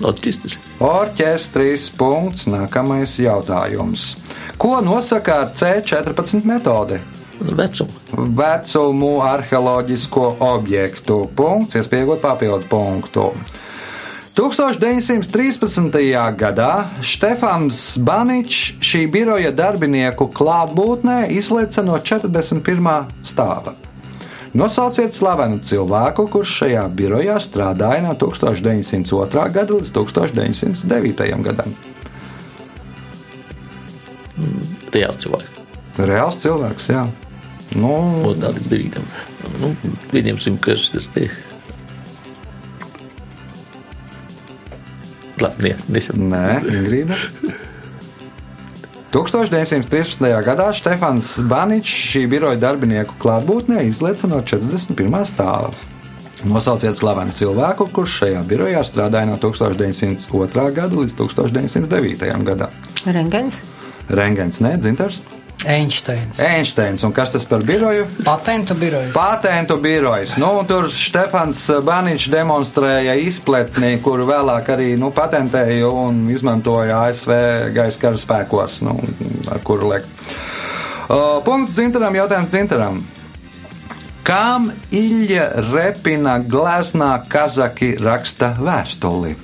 Orķestris. 0.03 0.57
Orķestris. 0.83 1.89
Punkts. 1.98 2.48
Nākamais 2.51 3.17
jautājums. 3.22 4.13
Ko 4.60 4.77
nosaka 4.83 5.43
ar 5.43 5.51
C14 5.55 6.43
metodi? 6.48 7.00
Vecumu. 7.43 7.91
vecumu 8.13 9.19
arheoloģisko 9.25 10.38
objektu. 10.39 11.17
Punkts, 11.36 11.75
iespējot 11.75 12.22
papildu 12.22 12.69
punktu. 12.69 13.31
1913. 14.33 15.93
gadā 16.38 16.69
Stefans 17.05 17.98
Baničs 18.01 18.74
šī 18.81 19.05
biroja 19.13 19.51
darbinieku 19.53 20.31
klātbūtnē 20.33 21.27
izlaica 21.36 21.83
no 21.86 22.00
41. 22.01 23.12
stāva. 23.22 23.75
Nosauciet 24.53 25.15
slavenu 25.17 25.57
cilvēku, 25.65 26.27
kurš 26.29 26.51
šajā 26.60 26.83
birojā 26.93 27.39
strādāja 27.41 28.03
no 28.05 28.13
1902. 28.22 29.48
gada 29.55 29.79
līdz 29.79 29.89
1909. 29.95 31.25
gadam. 31.48 31.74
Reāls 34.93 35.17
cilvēks. 35.24 35.63
Reāls 35.98 36.38
cilvēks, 36.43 36.89
jā. 36.93 37.07
Nu, 37.74 37.95
Un 38.29 38.38
tā 38.38 38.53
līdz 38.53 38.69
devītam. 38.69 39.10
Nu, 39.57 39.74
viņiem 40.13 40.38
simt 40.41 40.62
karš 40.62 40.91
tas 40.93 41.10
tie. 41.15 41.31
Labi, 45.41 45.74
nē, 45.74 45.77
nesam. 45.98 46.27
Nē, 46.29 46.48
Ingrīda. 46.62 47.17
1913. 49.13 50.25
gadā 50.41 50.72
Stefans 50.74 51.36
Baničs 51.46 51.91
šī 52.10 52.24
biroja 52.32 52.58
darbinieku 52.58 53.13
klātbūtnē 53.22 53.84
izlaica 53.86 54.25
no 54.25 54.39
41. 54.41 55.20
stāva. 55.29 55.70
Nosauciet 56.50 56.98
slavenu 56.98 57.36
cilvēku, 57.38 57.86
kurš 57.93 58.15
šajā 58.24 58.41
birojā 58.50 58.82
strādāja 58.82 59.29
no 59.29 59.38
1902. 59.38 60.65
gada 60.74 60.98
līdz 60.98 61.13
1909. 61.22 62.25
gadam. 62.50 62.74
Rengens. 63.05 63.62
Rengens, 64.10 64.60
ne 64.65 64.74
dzintars? 64.82 65.22
Einsteins. 65.65 66.39
Einsteins, 66.39 67.03
un 67.03 67.13
kas 67.15 67.32
tas 67.32 67.46
par 67.48 67.63
biroju? 67.63 68.05
Patentu 68.25 68.75
biroju. 68.75 69.13
Patentu 69.15 69.77
birojas. 69.82 70.36
Nu, 70.41 70.51
tur 70.67 70.89
Stefans 70.91 71.65
Baničs 71.86 72.27
demonstrēja 72.34 73.15
izpletni, 73.24 73.96
kuru 74.03 74.27
vēlāk 74.27 74.74
arī 74.75 74.89
nu, 75.00 75.13
patentēja 75.15 75.88
un 75.88 76.25
izmantoja 76.34 77.00
ASV 77.08 77.34
gaisa 77.75 78.01
kara 78.01 78.20
spēkos, 78.20 78.82
nu, 78.84 78.98
ar 79.51 79.63
kuru 79.63 79.93
liek. 79.93 80.08
Uh, 81.03 81.39
punkts 81.46 81.77
Zintaram, 81.79 82.15
jautājums 82.15 82.51
Zintaram. 82.51 83.01
Kam 84.24 84.70
Ilja 84.96 85.50
Repina 85.72 86.38
gleznā 86.39 87.17
Kazaki 87.27 87.98
raksta 88.00 88.53
vēstuli? 88.60 89.36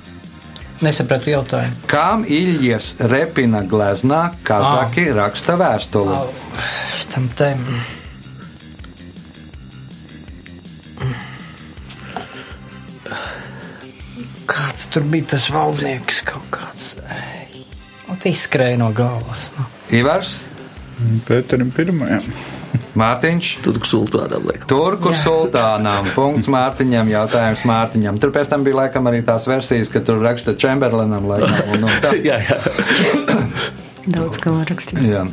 Nesapratu 0.80 1.28
jautājumu. 1.34 1.76
Kam 1.90 2.22
Iljas 2.24 2.94
Repina 3.12 3.60
gleznā 3.68 4.30
Kazaki 4.48 5.10
raksta 5.12 5.58
vēstuli? 5.60 6.14
Au, 6.16 6.30
Šitam 6.96 7.26
tēm. 7.36 7.60
Kāds 14.50 14.86
tur 14.92 15.04
bija 15.10 15.28
tas 15.34 15.46
valdnieks 15.52 16.22
kaut 16.26 16.46
kāds? 16.54 16.92
Ei, 17.14 17.64
ot 18.10 18.24
Izskrēja 18.26 18.78
no 18.80 18.90
galvas. 18.96 19.48
nu. 19.58 19.66
Ivars, 20.00 20.38
Pēterim 21.26 21.70
pirmajam. 21.72 22.26
Mārtiņš. 22.98 23.50
Tur 23.64 23.78
sultānam 23.86 24.46
liek. 24.48 24.64
Turku 24.70 25.12
sultānām. 25.22 26.08
Punkts 26.16 26.48
Mārtiņam, 26.50 27.10
jautājums 27.12 27.62
Mārtiņam. 27.68 28.18
Tur 28.22 28.32
pēc 28.34 28.50
tam 28.52 28.66
bija 28.66 28.82
laikam 28.82 29.06
arī 29.10 29.22
tās 29.26 29.46
versijas, 29.50 29.90
ka 29.92 30.02
tur 30.04 30.22
raksta 30.24 30.56
Čemberlenam. 30.58 31.28
Laikam, 31.30 31.54
un, 31.76 31.86
un 31.86 32.02
tā. 32.02 32.14
Jā, 32.28 32.40
jā. 32.42 32.58
Daudz 34.10 34.40
ko 34.42 34.56
var 34.56 34.70
rakstīt. 34.70 35.00
Jā. 35.06 35.24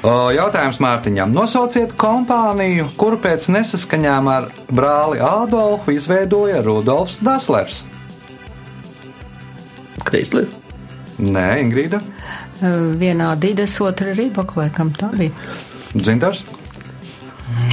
Jautājums 0.00 0.78
Mārtiņam. 0.80 1.32
Nosauciet 1.36 1.92
kompāniju, 2.00 2.88
kuru 3.00 3.18
pēc 3.20 3.50
nesaskaņām 3.52 4.30
ar 4.32 4.48
brāli 4.72 5.20
Ādolfu 5.20 5.92
izveidoja 5.92 6.62
Rudolfs 6.64 7.20
Daslers. 7.24 7.82
Kreisler. 10.08 10.48
Nē, 11.20 11.60
Ingrīda, 11.60 12.00
Vienā 13.00 13.34
Dīdas, 13.40 13.74
otra 13.84 14.14
Rībak, 14.16 14.54
laikam 14.56 14.88
tā 14.96 15.10
bija. 15.12 15.34
Dzintars, 15.94 16.44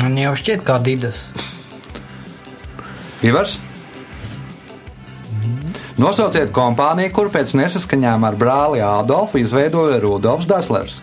Man 0.01 0.17
jau 0.17 0.33
šķiet, 0.38 0.63
kā 0.65 0.77
Dīdas. 0.81 1.27
Ivars. 3.25 3.57
Nosauciet 5.97 6.51
kompāniju, 6.53 7.12
kur 7.13 7.31
pēc 7.33 7.55
nesaskaņām 7.57 8.25
ar 8.27 8.38
brāli 8.38 8.83
Ādolfu 8.86 9.41
izveidoja 9.41 9.97
Rudolfs 10.03 10.50
Daslers. 10.50 11.00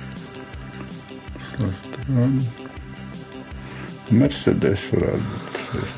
Mercedes 4.15 4.87
varētu 4.93 5.25
būt. 5.25 5.44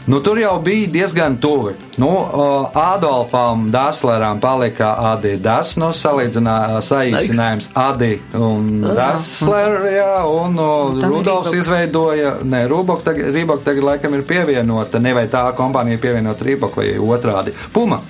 Nu, 0.07 0.21
tur 0.21 0.39
jau 0.39 0.61
bija 0.63 0.89
diezgan 0.93 1.37
tuvi. 1.43 1.73
Nu, 1.97 2.09
uh, 2.09 2.69
Adolfam 2.75 3.71
Dasleram 3.71 4.41
palika 4.41 4.95
Adidas, 5.13 5.77
nu, 5.81 5.91
salīdzinā, 5.97 6.57
saīsinājums 6.85 7.71
Adi 7.75 8.13
un 8.35 8.85
Dasler, 8.85 9.79
jā, 9.97 10.13
un 10.29 10.59
uh, 10.59 11.01
Tam 11.01 11.11
ir 11.11 11.17
Rudolfs 11.17 11.51
Reebok. 11.51 11.63
izveidoja, 11.63 12.35
ne, 12.45 12.63
Rubok 12.69 13.03
tagad, 13.07 13.33
Reebok 13.35 13.65
tagad 13.65 13.85
laikam 13.91 14.15
ir 14.15 14.25
pievienota, 14.29 15.01
ne 15.03 15.15
vai 15.17 15.27
tā 15.33 15.47
kompānija 15.57 16.01
pievienota 16.03 16.45
Reebok 16.45 16.77
vai 16.77 16.95
otrādi. 16.99 17.55
Puma. 17.73 18.01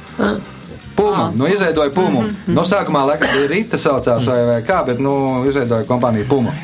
Puma, 0.96 1.30
nu 1.36 1.48
izveidoja 1.48 1.90
Pumu. 1.92 2.24
No 2.46 2.64
sākumā 2.64 3.04
laikam 3.10 3.28
bija 3.34 3.50
Rīta 3.52 3.78
saucās 3.80 4.24
vai, 4.26 4.40
vai 4.48 4.60
kā, 4.64 4.80
bet 4.86 5.00
nu 5.02 5.44
izveidoja 5.48 5.84
kompāniju 5.88 6.28
Puma. 6.30 6.54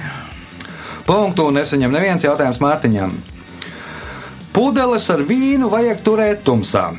Punktu 1.07 1.51
nesaņem 1.53 1.93
neviens 1.93 2.25
jautājums 2.25 2.61
Mārtiņam. 2.63 3.13
Pudeles 4.53 5.07
ar 5.09 5.23
vīnu 5.25 5.71
vajag 5.73 6.03
turēt 6.05 6.43
tumsā, 6.45 6.91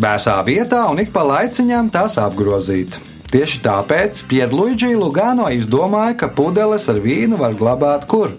vēsā 0.00 0.38
vietā 0.46 0.86
un 0.88 1.02
ik 1.02 1.10
pa 1.12 1.20
laiciņām 1.28 1.90
tās 1.92 2.16
apgrozīt. 2.16 2.96
Tieši 3.28 3.60
tāpēc 3.60 4.22
Pierluigi 4.30 4.94
Lugano 4.96 5.50
izdomāja, 5.52 6.14
ka 6.22 6.30
pudeles 6.32 6.88
ar 6.88 7.02
vīnu 7.04 7.36
var 7.36 7.52
glabāt 7.60 8.08
kur? 8.08 8.32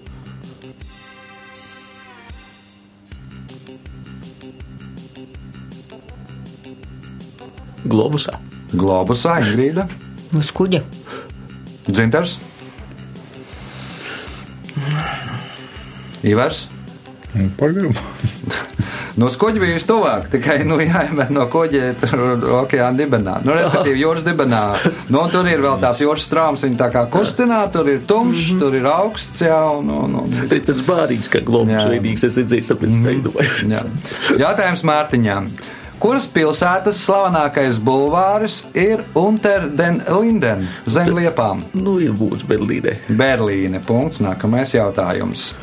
Globusā. 7.86 8.40
Globusā, 8.74 9.38
Ingrīda, 9.46 9.86
Uz 10.34 10.50
kuģa. 10.50 10.82
Dzintars, 11.86 12.40
Ivars. 16.26 16.66
Nu, 17.36 17.50
Pagaidām. 17.60 17.96
No 19.16 19.30
skuģa 19.32 19.62
bija 19.62 19.76
vistuvāk, 19.78 20.26
tikai 20.34 20.58
nu, 20.68 20.76
jāiemet 20.84 21.30
no 21.32 21.46
tur 21.48 22.24
okeāna 22.58 22.98
dibenā. 23.00 23.38
Nu, 23.48 23.54
respektīvi, 23.56 24.02
jūras 24.02 24.26
dibenā. 24.28 24.64
Nu, 25.08 25.22
tur 25.32 25.48
ir 25.48 25.64
vēl 25.64 25.78
tās 25.80 26.02
jūras 26.04 26.26
strāmas, 26.28 26.66
viņi 26.68 26.76
tā 26.82 26.90
kā 26.92 27.06
kustinā, 27.12 27.62
tur 27.72 27.88
ir 27.94 28.02
tumšs, 28.04 28.42
mm 28.42 28.58
-hmm. 28.58 28.60
tur 28.60 28.76
ir 28.76 28.90
augsts, 28.92 29.42
jā, 29.42 29.62
un, 29.78 29.90
un, 29.90 30.18
un, 30.20 30.36
Tas 30.50 30.68
ir 30.68 30.84
bārīgs, 30.88 31.32
kā 31.32 31.40
globus 31.48 31.72
Jā. 31.72 31.88
veidīgs. 31.94 32.28
Es 32.28 32.38
redzēju, 32.38 32.68
tāpēc 32.74 33.00
veidoju. 33.08 33.72
jā. 33.72 33.84
Jautājums 34.38 34.84
Mārtiņām. 34.84 35.48
Kuras 36.00 36.28
pilsētas 36.28 36.98
slavenākais 37.06 37.80
bulvāris 37.80 38.66
ir 38.74 39.06
Unter 39.16 39.70
den 39.72 40.02
Linden 40.12 40.68
zem 40.86 41.16
liepām? 41.16 41.64
Nu, 41.74 42.00
ir 42.04 42.12
būs 42.12 42.44
Berlīnē. 42.44 42.98
Berlīne. 43.08 43.80
Punkts. 43.80 44.20
Nākamais 44.20 44.76
jautājums. 44.76 45.54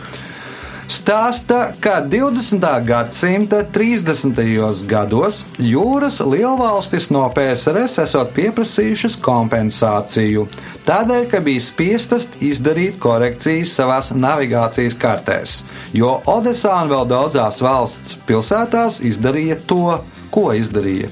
Stāsta, 0.93 1.71
ka 1.81 2.03
20. 2.05 2.61
gadsimta 2.85 3.63
30. 3.73 4.37
gados 4.85 5.39
jūras 5.57 6.19
lielvalstis 6.21 7.07
no 7.15 7.23
PSRS 7.33 8.03
esot 8.03 8.35
pieprasījušas 8.37 9.17
kompensāciju, 9.25 10.45
tādēļ, 10.85 11.25
ka 11.33 11.41
bija 11.47 11.63
spiestas 11.65 12.29
izdarīt 12.45 12.99
korekcijas 13.01 13.73
savās 13.79 14.11
navigācijas 14.13 14.99
kartēs, 15.01 15.55
jo 15.97 16.19
Odesā 16.29 16.75
un 16.83 16.93
vēl 16.93 17.09
daudzās 17.09 17.63
valsts 17.65 18.19
pilsētās 18.29 19.01
izdarīja 19.01 19.63
to, 19.65 19.97
ko 20.35 20.51
izdarīja. 20.59 21.09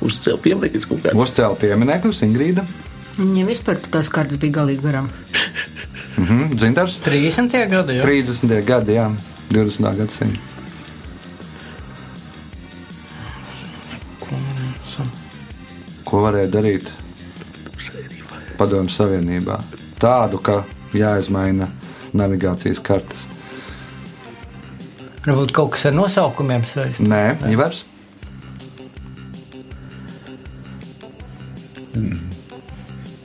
Uzcēl 0.00 0.40
piemineklis 0.40 0.88
kaut 0.88 1.04
kāds. 1.04 1.20
Uzcēla 1.26 1.60
pieminekļus 1.60 2.24
Ingrīda, 2.24 2.64
Viņam 3.18 3.50
vispār 3.50 3.76
tās 3.92 4.08
kartas 4.08 4.40
bija 4.40 4.62
galīgi 4.62 4.86
garām. 4.86 5.10
mhm, 6.16 6.56
Dzintars, 6.56 6.98
30. 7.04 7.52
gadi 7.70 7.98
jau. 7.98 8.06
30. 8.06 8.56
gadi, 8.66 8.96
jā, 8.98 9.10
20. 9.52 9.92
gadsimta. 10.00 10.48
Ko 16.12 16.20
varēja 16.20 16.50
darīt 16.52 16.90
Padomju 18.58 18.92
Savienībā? 18.92 19.56
Tādu, 19.96 20.42
ka 20.44 20.58
jāizmaina 20.92 21.70
navigācijas 22.12 22.82
kartes. 22.84 23.24
Varbūt 25.24 25.54
kaut 25.56 25.72
kas 25.76 25.86
ar 25.88 25.96
nosaukumiem 25.96 26.66
saistīts. 26.68 27.08
Nē, 27.08 27.38
Ivars. 27.54 27.84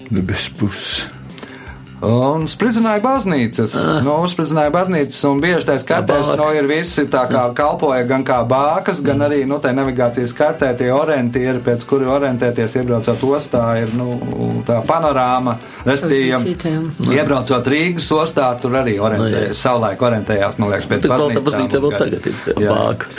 Bez 0.08 0.48
puses. 0.56 1.17
Un 2.06 2.44
spridzināja 2.46 3.02
baznīcas. 3.02 3.74
Nu, 4.06 4.20
spridzināja 4.30 4.70
baznīcas, 4.74 5.18
un 5.26 5.40
bieži 5.42 5.66
tajā 5.66 5.82
kartēs 5.88 6.30
nu, 6.38 6.46
ir 6.54 6.68
visi 6.70 7.08
tā 7.10 7.24
kā 7.30 7.48
kalpoja 7.58 8.04
gan 8.06 8.26
kā 8.28 8.44
bākas, 8.46 9.02
gan 9.06 9.26
arī 9.26 9.40
nu, 9.50 9.58
tajā 9.64 9.74
navigācijas 9.80 10.36
kartē 10.38 10.70
tie 10.78 10.92
orientieri, 10.94 11.58
pēc 11.66 11.86
kuri 11.90 12.06
orientēties, 12.14 12.78
iebraucot 12.84 13.26
ostā, 13.32 13.64
ir 13.82 13.96
nu, 13.98 14.20
tā 14.68 14.78
panorāma. 14.86 15.58
Respektīvi, 15.88 16.54
iebraucot 17.18 17.72
Rīgas 17.74 18.12
ostā, 18.14 18.52
tur 18.62 18.78
arī 18.78 19.00
orientējās, 19.02 19.58
savulaik 19.66 20.06
orientējās, 20.12 20.62
man 20.62 20.76
liekas, 20.76 20.92
pēc 20.94 21.10
vēl 21.10 21.34
tā 21.34 21.46
baznīca 21.50 21.82
vēl 21.82 21.98
tagad 21.98 22.30
ir 22.30 22.40
bāka. 22.62 23.10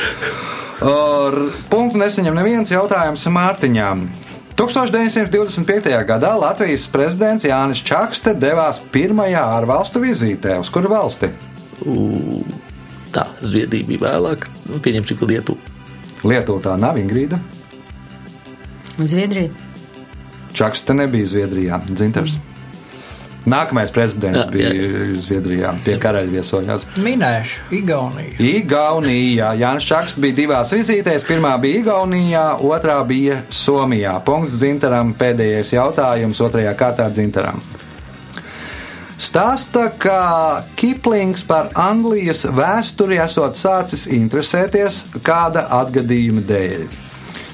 Punktu 0.79 1.99
nesaņem 1.99 2.38
neviens 2.38 2.71
jautājums 2.71 3.27
Mārtiņām. 3.35 4.07
1925. 4.59 5.92
gadā 6.09 6.33
Latvijas 6.35 6.88
prezidents 6.90 7.47
Jānis 7.47 7.85
Čakste 7.87 8.35
devās 8.35 8.81
pirmajā 8.92 9.44
ārvalstu 9.59 10.03
vizītē. 10.03 10.59
Uz 10.59 10.71
kuru 10.75 10.90
valsti? 10.90 11.31
U, 11.87 12.42
Tā, 13.14 13.25
Zviedrija 13.40 13.87
bija 13.88 14.03
vēlāk. 14.05 14.49
Nu, 14.68 14.81
Pieņemsim, 14.85 15.16
ka 15.21 15.29
Lietuva. 15.29 15.77
Lietuva 16.29 16.61
tā 16.64 16.75
nav 16.81 16.99
Ingrīda. 17.01 17.38
Zviedrija. 18.99 19.53
Čakste 20.57 20.97
nebija 20.97 21.29
Zviedrijā. 21.31 21.81
Dzintars. 21.88 22.37
Nākamais 23.49 23.93
prezidents 23.95 24.45
Jā, 24.45 24.47
bija 24.53 24.73
jā. 24.75 25.09
Zviedrijā, 25.25 25.73
pie 25.85 25.97
karaļa 26.03 26.33
viesojās. 26.33 26.87
Minēšu, 27.01 27.65
Igauniju. 27.81 28.37
Igaunijā. 28.51 29.55
Jānis 29.63 29.89
Čakste 29.89 30.23
bija 30.25 30.39
divās 30.43 30.75
vizītēs. 30.77 31.27
Pirmā 31.29 31.55
bija 31.63 31.83
Igaunijā, 31.83 32.47
otrā 32.69 33.01
bija 33.09 33.43
Somijā. 33.51 34.19
Punkts 34.27 34.61
Zintaram. 34.61 35.15
Pēdējais 35.19 35.75
jautājums 35.75 36.41
otrajā 36.45 36.77
kārtā 36.79 37.09
Zintaram. 37.15 37.63
Stāsta, 39.19 39.89
ka 39.99 40.63
Kiplings 40.79 41.43
par 41.43 41.73
Anglijas 41.75 42.45
vēsturi 42.55 43.19
esot 43.19 43.59
sācis 43.59 44.07
interesēties 44.15 45.03
kāda 45.27 45.67
atgadījuma 45.81 46.45
dēļ. 46.47 47.08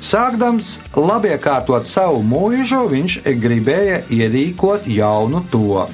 Sākdams 0.04 0.78
labiekārtot 0.92 1.86
savu 1.88 2.18
mūžu, 2.28 2.82
viņš 2.90 3.22
gribēja 3.40 4.02
ierīkot 4.12 4.84
jaunu 4.90 5.40
to. 5.48 5.86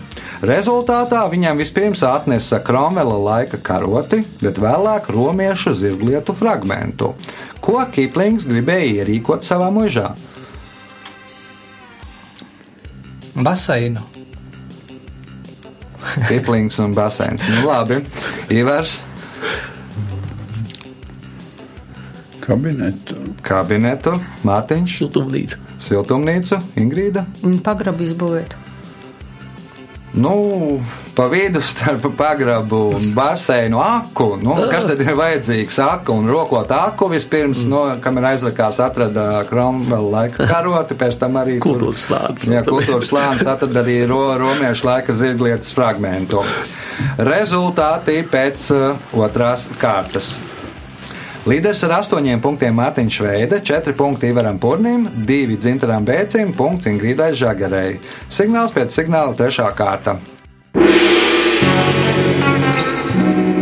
Rezultātā 0.42 1.20
viņam 1.30 1.60
vispirms 1.60 2.02
atnesa 2.02 2.58
Kromela 2.66 3.14
laika 3.14 3.60
karoti, 3.62 4.24
bet 4.42 4.58
vēlāk 4.58 5.06
romiešu 5.14 5.76
zirglietu 5.78 6.34
fragmentu. 6.34 7.12
Ko 7.62 7.78
Kiplings 7.94 8.48
gribēja 8.50 9.04
ierīkot 9.04 9.46
savā 9.46 9.68
mūžā? 9.70 10.10
Baseinu. 13.38 14.02
Kiplings 16.26 16.80
un 16.82 16.96
baseins. 16.98 17.46
Nu, 17.46 17.68
labi, 17.68 18.00
Ivars, 18.50 19.04
Kabinetu. 22.50 23.14
kabinetu, 23.46 24.16
Mārtiņš, 24.42 24.96
Siltumnīca. 25.04 25.60
siltumnīcu, 25.78 26.58
Ingrīda. 26.82 27.22
Pagrabu 27.62 28.08
izbūvēt. 28.08 28.58
Nu, 30.12 30.80
pa 31.14 31.28
vidu 31.30 31.60
starp 31.62 32.08
pagrabu 32.18 32.76
un 32.96 33.12
baseinu 33.14 33.78
aku. 33.78 34.38
Nu, 34.42 34.56
kas 34.70 34.88
tad 34.90 34.98
ir 35.04 35.14
vajadzīgs? 35.14 35.78
Aku 35.84 36.18
un 36.18 36.26
rokot 36.26 36.70
aku 36.74 37.06
vispirms, 37.14 37.62
mm. 37.62 37.70
no, 37.70 37.84
kam 38.02 38.18
ir 38.18 38.26
aizrakās, 38.32 38.82
atrada 38.82 39.44
Kromvela 39.46 40.10
laika 40.16 40.50
karoti, 40.50 40.98
pēc 40.98 41.22
tam 41.22 41.38
arī 41.38 41.60
Kultūras 41.62 42.08
slānis. 42.08 42.50
Jā, 42.50 42.66
kultūras 42.66 43.12
slānis 43.12 43.46
atrada 43.46 43.84
arī 43.84 44.00
ro, 44.10 44.24
romiešu 44.42 44.90
laika 44.90 45.14
zirglietas 45.14 45.70
fragmentu. 45.78 46.42
Rezultāti 47.30 48.24
pēc 48.26 48.70
uh, 48.74 49.12
otrās 49.14 49.70
kārtas. 49.78 50.34
Līderis 51.48 51.80
ar 51.86 51.94
astoņiem 52.02 52.40
punktiem 52.44 52.74
Mārtiņš 52.76 53.14
Šveide, 53.16 53.58
četri 53.64 53.94
punkti 53.96 54.28
Ivaram 54.28 54.58
Purnim, 54.60 55.06
divi 55.24 55.54
Dzintaram 55.56 56.04
Bēcim, 56.04 56.50
punkts 56.52 56.90
Ingrīdai 56.90 57.30
Žagarei. 57.32 57.94
Signāls 58.28 58.74
pēc 58.76 58.92
signāla 58.92 59.32
trešā 59.38 59.70
kārta. 59.72 60.18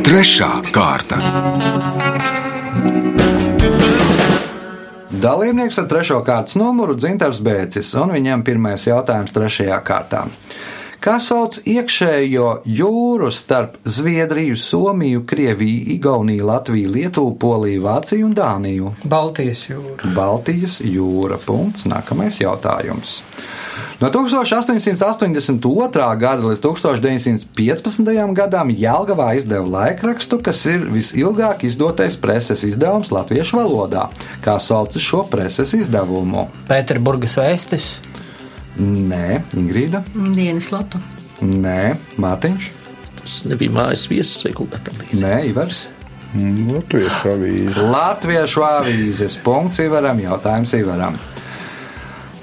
Trešā 0.09 0.51
kārta. 0.75 1.21
Dalībnieks 5.23 5.79
ar 5.79 5.87
trešo 5.91 6.19
kārtas 6.27 6.59
numuru 6.59 6.99
Dzintars 6.99 7.39
Bēcis, 7.47 7.95
un 8.03 8.11
viņam 8.19 8.43
pirmais 8.43 8.91
jautājums 8.91 9.39
trešajā 9.39 9.79
kārtā. 9.87 10.27
Kā 10.99 11.21
sauc 11.23 11.61
iekšējo 11.63 12.65
jūru 12.67 13.29
starp 13.31 13.77
Zviedriju, 13.87 14.57
Somiju, 14.59 15.21
Krieviju, 15.31 15.85
Igauniju, 15.95 16.47
Latviju, 16.49 16.91
Lietuvu, 16.91 17.37
Poliju, 17.39 17.85
Vāciju 17.85 18.27
un 18.27 18.33
Dāniju? 18.35 18.91
Baltijas 19.07 19.63
jūra. 19.69 20.11
Baltijas 20.17 20.81
jūra. 20.83 21.39
Punkts. 21.45 21.87
Nākamais 21.87 22.41
jautājums. 22.43 23.21
No 24.03 24.11
1882. 24.15 26.09
gada 26.19 26.43
līdz 26.43 26.61
1915. 26.67 28.35
gadam 28.35 28.75
Jālgavā 28.75 29.37
izdeva 29.39 29.71
laikrakstu, 29.79 30.43
kas 30.43 30.67
ir 30.71 30.83
visilgāk 30.91 31.63
izdotais 31.67 32.19
preses 32.19 32.67
izdevums 32.67 33.15
latviešu 33.15 33.63
valodā. 33.63 34.11
Kā 34.43 34.59
sauc 34.63 34.99
šo 34.99 35.23
preses 35.31 35.75
izdevumu? 35.79 36.49
Pēterburgas 36.67 37.39
vēstis. 37.39 38.08
Nē, 38.79 39.41
Ingrīda. 39.59 40.05
Dienas 40.15 40.71
lapa. 40.71 41.01
Nē, 41.43 41.97
Mārtiņš. 42.23 42.69
Tas 43.19 43.39
nebija 43.51 43.75
mājas 43.75 44.05
viesis 44.11 44.45
vai 44.47 44.53
kaut 44.55 44.71
kā 44.75 44.83
tāda. 44.87 45.09
Nē, 45.19 45.33
Ivars. 45.51 45.87
Latviešu 46.37 47.33
avīze. 47.33 47.89
Latviešu 47.89 48.63
avīzes. 48.67 49.39
Punkts 49.43 49.81
Ivaram. 49.83 50.21
Jautājums 50.23 50.75
Ivaram. 50.77 51.19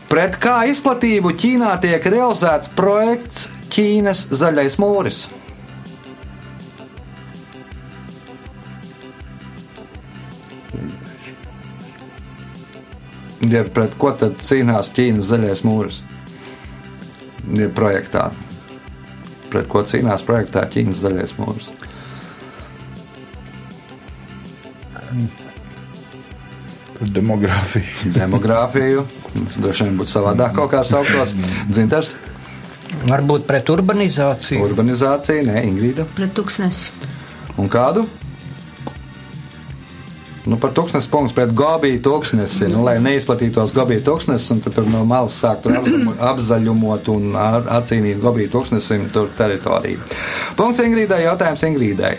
Pret 0.09 0.35
kā 0.41 0.63
izplatību 0.71 1.31
Ķīnā 1.37 1.71
tiek 1.83 2.03
realizēts 2.11 2.71
projekts 2.75 3.47
Ķīnas 3.73 4.27
zaļais 4.35 4.77
mūris? 4.81 5.25
Ja 13.45 13.61
pret 13.69 13.93
ko 14.01 14.11
tad 14.17 14.39
cīnās 14.41 14.93
Ķīnas 14.95 15.29
zaļais 15.29 15.63
mūris? 15.67 16.01
Projektā. 17.75 18.29
Pret 19.53 19.67
ko 19.71 19.83
cīnās 19.87 20.23
projektā 20.25 20.65
Ķīnas 20.71 21.03
zaļais 21.05 21.35
mūris? 21.39 21.69
Par 26.95 27.09
demogrāfiju. 27.11 28.11
demogrāfiju. 28.19 29.03
Tas 29.35 29.57
droši 29.59 29.87
vien 29.89 29.97
būtu 29.99 30.13
savādāk 30.15 30.55
kaut 30.55 30.71
kā 30.73 30.83
sauktos. 30.87 31.33
Dzintars, 31.69 32.15
Varbūt 33.05 33.43
pret 33.45 33.67
urbanizāciju. 33.69 34.61
urbanizācija, 34.69 35.43
nē, 35.45 35.63
Ingrīda. 35.67 36.05
Pret 36.15 36.31
tūkstnesi. 36.37 36.93
Un 37.59 37.67
kādu? 37.69 38.05
Nu, 40.45 40.59
par 40.61 40.75
tūkstnes 40.77 41.07
punktu 41.09 41.33
pret 41.39 41.53
gobiju 41.57 41.97
tūkstnesi, 42.05 42.67
nu, 42.69 42.83
lai 42.85 42.99
neizplatītos 43.01 43.71
gobiju 43.73 44.03
tūkstnesis, 44.05 44.51
un 44.53 44.59
tad 44.61 44.75
tur 44.77 44.85
no 44.93 45.01
malas 45.09 45.39
sāk 45.41 45.63
tur 45.63 45.73
apzaļumo- 45.79 46.13
apzaļumot 46.31 47.09
un 47.15 47.31
a- 47.33 47.63
atcīnīt 47.79 48.21
gobiju 48.21 48.51
tūkstnesim 48.53 49.07
tur 49.15 49.31
teritoriju. 49.39 50.03
Punkts 50.59 50.83
Ingrīdai, 50.85 51.23
jautājums 51.25 51.65
Ingrīdai. 51.65 52.13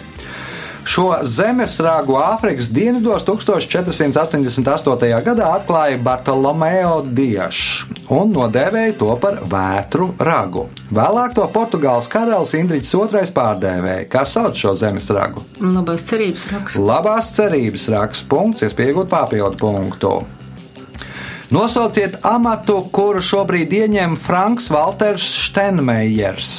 Šo 0.87 1.09
zemesrāgu 1.27 2.15
Āfrikas 2.21 2.69
dienvidos 2.71 3.25
1488. 3.27 5.09
gadā 5.27 5.49
atklāja 5.57 5.99
Bartolomeo 5.99 7.01
Diešs 7.03 7.97
un 8.15 8.31
nodēvēja 8.31 8.95
to 9.01 9.09
par 9.19 9.41
vētru 9.51 10.13
ragu. 10.23 10.69
Vēlāk 10.95 11.35
to 11.35 11.47
Portugāles 11.51 12.07
karalis 12.11 12.55
Indričs 12.55 12.95
II 12.95 13.27
pārdēvēja. 13.35 14.07
Kā 14.13 14.23
sauc 14.31 14.55
šo 14.55 14.77
zemesragu? 14.79 15.43
Labās 15.59 16.07
cerības 16.07 16.47
raksts. 16.53 16.79
Labās 16.79 17.35
cerības 17.35 17.89
raksts 17.97 18.31
punkts, 18.31 18.63
iespējot 18.69 19.11
papildu 19.11 19.59
punktu. 19.59 20.15
Nosauciet 21.51 22.21
amatu, 22.27 22.81
kuru 22.95 23.21
šobrīd 23.23 23.75
ieņem 23.75 24.17
Franks 24.19 24.71
Walters 24.71 25.27
Steinmeiers. 25.47 26.55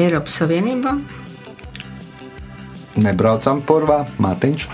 Eiropas 0.00 0.38
Savienībā. 0.40 0.96
Nebraucam 3.02 3.62
purvā, 3.64 4.02
Mārtiņš. 4.22 4.66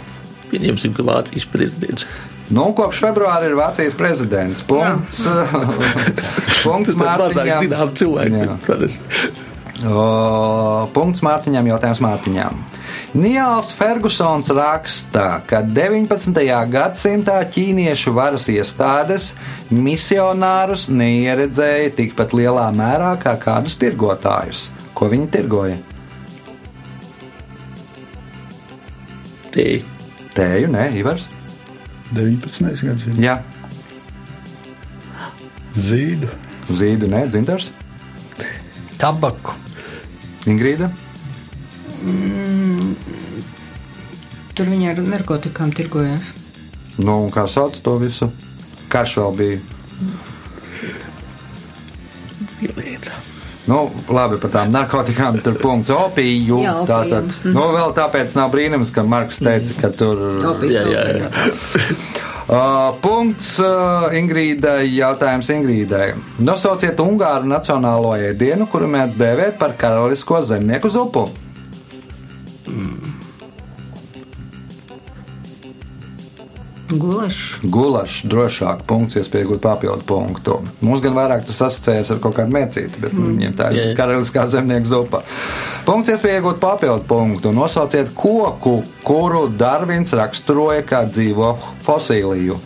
Pieņemsim, 0.48 0.94
ka 0.96 1.04
Vācijas 1.06 1.46
prezidents. 1.50 2.06
Nu, 2.48 2.70
kopš 2.76 3.02
februāra 3.04 3.50
ir 3.50 3.58
Vācijas 3.58 3.96
prezidents. 3.98 4.62
Punkts, 4.64 5.26
punkts 6.64 6.96
Mārtiņam. 6.96 7.66
zinām 7.66 7.92
parasti. 8.64 9.34
O, 9.86 10.88
punkts 10.94 11.22
Mārtiņam, 11.22 11.68
jautājums 11.70 12.00
Mārtiņam. 12.02 12.56
Nīls 13.18 13.70
Fergusons 13.76 14.48
raksta, 14.52 15.42
ka 15.48 15.60
19. 15.64 16.40
gadsimtā 16.72 17.36
ķīniešu 17.52 18.12
varas 18.16 18.48
iestādes 18.52 19.30
misionārus 19.70 20.88
neieredzēja 20.92 21.94
tikpat 22.00 22.34
lielā 22.36 22.66
mērā 22.74 23.14
kā 23.22 23.36
kādus 23.40 23.78
tirgotājus. 23.80 24.66
Ko 24.98 25.06
viņi 25.06 25.28
tirgoja? 25.30 25.76
Tēji. 29.54 29.84
Tēju, 30.34 30.70
nē, 30.74 30.88
Ivars. 30.98 31.28
19. 32.14 32.72
gadsimta 32.88 33.20
Jā, 33.20 33.34
zīdu. 35.76 36.28
zīdu, 36.72 37.08
nē, 37.12 37.26
dzintars. 37.28 37.70
Tabaku. 38.98 39.54
Ingrīda. 40.48 40.88
Tur 44.56 44.70
viņi 44.72 44.90
ar 44.90 45.02
narkotikām 45.04 45.70
tirgojās. 45.76 46.32
Nu, 46.98 47.20
un 47.26 47.30
kā 47.30 47.44
sauc 47.46 47.76
to 47.84 47.98
visu? 48.02 48.30
Karš 48.90 49.18
vēl 49.20 49.36
bija. 49.38 49.60
Pielieta. 52.58 53.12
Nu, 53.66 53.88
labi, 54.14 54.38
par 54.40 54.52
tām 54.54 54.70
narkotikām 54.72 55.40
tur 55.44 55.58
punkts 55.60 55.90
opiju. 55.92 56.62
Jā. 56.64 56.76
Tātad, 56.88 57.34
nu, 57.48 57.66
vēl 57.74 57.92
tāpēc 57.96 58.36
nav 58.38 58.52
brīnums, 58.54 58.92
ka 58.94 59.04
Marks 59.04 59.42
teica, 59.42 59.74
ka 59.82 59.92
tur. 59.92 60.22
Opijas 60.54 60.78
Jā, 60.78 60.86
jā, 60.94 61.04
jā. 61.24 61.28
Uh, 62.48 62.94
punkts 63.04 63.58
uh, 63.60 64.06
Ingrīdai. 64.16 64.86
Jautājums 64.96 65.50
Ingrīdai. 65.52 66.14
Nosauciet 66.40 66.96
Ungāru 67.04 67.44
nacionālo 67.44 68.14
ēdienu, 68.16 68.64
kuru 68.72 68.88
mēdz 68.88 69.18
dēvēt 69.20 69.58
par 69.60 69.74
karalisko 69.76 70.40
zemnieku 70.48 70.88
zupu. 70.88 71.26
Gulašs. 76.88 77.58
Gulašs, 77.68 78.22
drošāk, 78.32 78.84
punkts, 78.88 79.18
iespējams, 79.20 79.60
papildu 79.60 80.06
punktu. 80.08 80.54
Mums 80.80 81.02
gan 81.04 81.16
vairāk 81.18 81.44
tas 81.44 81.60
asociējas 81.66 82.14
ar 82.14 82.22
kaut 82.24 82.38
kādu 82.38 82.54
mērcīti, 82.54 83.02
bet 83.02 83.12
mm. 83.12 83.26
viņiem 83.32 83.56
tā 83.58 83.68
ir 83.74 83.80
jā. 83.82 83.92
karaliskā 83.98 84.46
zemnieka 84.48 84.88
zupa. 84.88 85.20
Punkts, 85.84 86.14
iespējams, 86.14 86.56
papildu 86.62 87.04
punktu. 87.10 87.52
Nosauciet 87.52 88.14
koku, 88.16 88.78
kuru 89.04 89.46
Darvins 89.52 90.16
raksturoja 90.16 90.86
kā 90.88 91.04
dzīvo 91.10 91.52
fosīliju. 91.84 92.56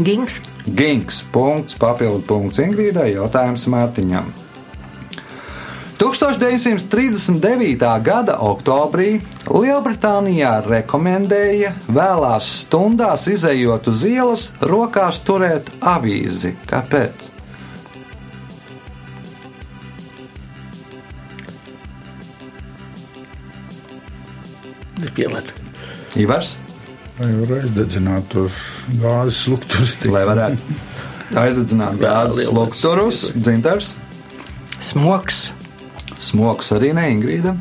Gings. 0.00 0.40
Ginks, 0.64 1.20
punkts, 1.34 1.76
papildu 1.76 2.22
punkts 2.24 2.60
Ingrīdai, 2.64 3.10
jautājums 3.18 3.66
Mārtiņam. 3.68 4.30
1939. 6.00 7.76
gada 8.00 8.38
oktobrī 8.40 9.18
Lielbritānijā 9.44 10.54
rekomendēja 10.64 11.74
vēlās 11.92 12.48
stundās 12.62 13.26
izējot 13.28 13.90
uz 13.92 14.06
ielas, 14.08 14.46
rokās 14.64 15.20
turēt 15.28 15.68
avīzi. 15.84 16.54
Kāpēc? 16.70 17.28
Nepieliet. 25.04 25.52
Ivars, 26.20 26.56
Lai 27.20 27.28
varētu 27.36 27.66
aizdedzināt 27.68 28.28
tos 28.32 28.56
gāzes 29.02 29.44
luktus. 29.52 29.96
lai 30.08 30.24
varētu 30.24 30.80
aizdedzināt 31.44 32.00
gāzes 32.00 32.48
lukturus, 32.56 33.26
dzintars, 33.36 33.94
Smoks. 34.80 35.50
Smoks 36.20 36.72
arī 36.76 36.92
ne 36.96 37.06
Ingrīda. 37.14 37.54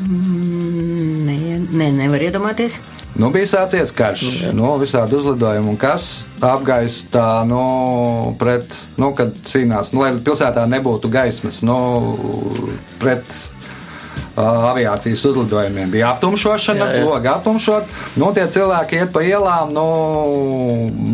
Nē, 0.00 1.36
nē, 1.76 1.90
nevar 1.92 2.22
iedomāties. 2.24 2.78
Nu, 3.20 3.28
bija 3.34 3.48
sācies 3.50 3.90
karš, 3.92 4.22
no 4.54 4.76
visādi 4.80 5.16
uzlidojumi, 5.18 5.72
un 5.72 5.78
kas 5.80 6.24
apgaisa 6.46 7.08
tā, 7.12 7.26
nu, 7.48 7.62
pret, 8.40 8.76
nu, 9.02 9.10
kad 9.18 9.34
cīnās, 9.50 9.90
nu, 9.92 10.04
lai 10.04 10.12
pilsētā 10.24 10.64
nebūtu 10.70 11.10
gaismas, 11.12 11.58
nu, 11.66 11.76
pret 13.02 13.26
aviācijas 14.36 15.24
uzlidojumiem. 15.24 15.90
Bija 15.90 16.12
aptumšošana, 16.14 16.86
logi 17.04 17.28
aptumšot. 17.28 17.84
Nu, 18.20 18.30
tie 18.34 18.46
cilvēki 18.50 19.00
iet 19.00 19.12
pa 19.14 19.22
ielām, 19.26 19.72
nu, 19.74 19.86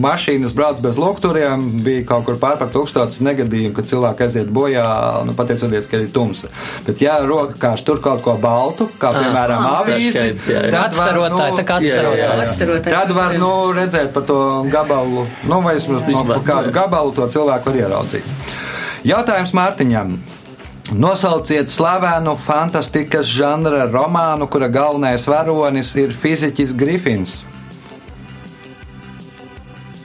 mašīnas 0.03 0.55
brauc 0.57 0.81
bez 0.85 0.99
lukturiem. 1.01 1.65
Bija 1.85 2.05
kaut 2.09 2.27
kur 2.29 2.39
pār 2.41 2.59
par 2.61 2.71
tūkstotis 2.75 3.23
negadījumu, 3.25 3.75
kad 3.77 3.89
cilvēki 3.91 4.27
aiziet 4.27 4.53
bojā, 4.53 4.87
nu, 5.27 5.35
pateicoties, 5.39 5.89
ka 5.91 6.03
ir 6.03 6.13
tumsa. 6.15 6.53
Bet, 6.87 7.01
ja 7.05 7.19
roka 7.25 7.57
kārs 7.61 7.85
tur 7.87 8.01
kaut 8.05 8.23
ko 8.25 8.37
baltu, 8.41 8.89
kā 9.01 9.13
piemēram 9.17 9.65
ah, 9.65 9.81
avīzi, 9.83 10.27
jā, 10.53 10.67
jā. 10.69 10.75
tad 10.75 10.97
var, 10.99 11.21
kā 11.67 11.81
jā, 11.85 12.03
jā, 12.05 12.31
jā. 12.45 12.79
Tad 12.87 13.13
var 13.17 13.37
nu, 13.41 13.53
redzēt 13.77 14.13
par 14.15 14.27
to 14.29 14.41
gabalu, 14.73 15.27
nu, 15.49 15.61
vai 15.65 15.77
vismaz 15.79 16.03
no 16.03 16.07
Vismaz, 16.07 16.43
kādu 16.47 16.73
gabalu 16.75 17.15
to 17.17 17.27
cilvēku 17.33 17.73
var 17.73 17.81
ieraudzīt. 17.83 18.55
Jautājums 19.07 19.55
Mārtiņam. 19.57 20.17
Nosauciet 20.95 21.69
slavenu 21.69 22.37
fantastikas 22.39 23.27
žanra 23.27 23.89
romānu, 23.91 24.47
kura 24.51 24.69
galvenais 24.71 25.27
varonis 25.27 25.95
ir 25.99 26.13
fiziķis 26.15 26.75
Grifins. 26.79 27.41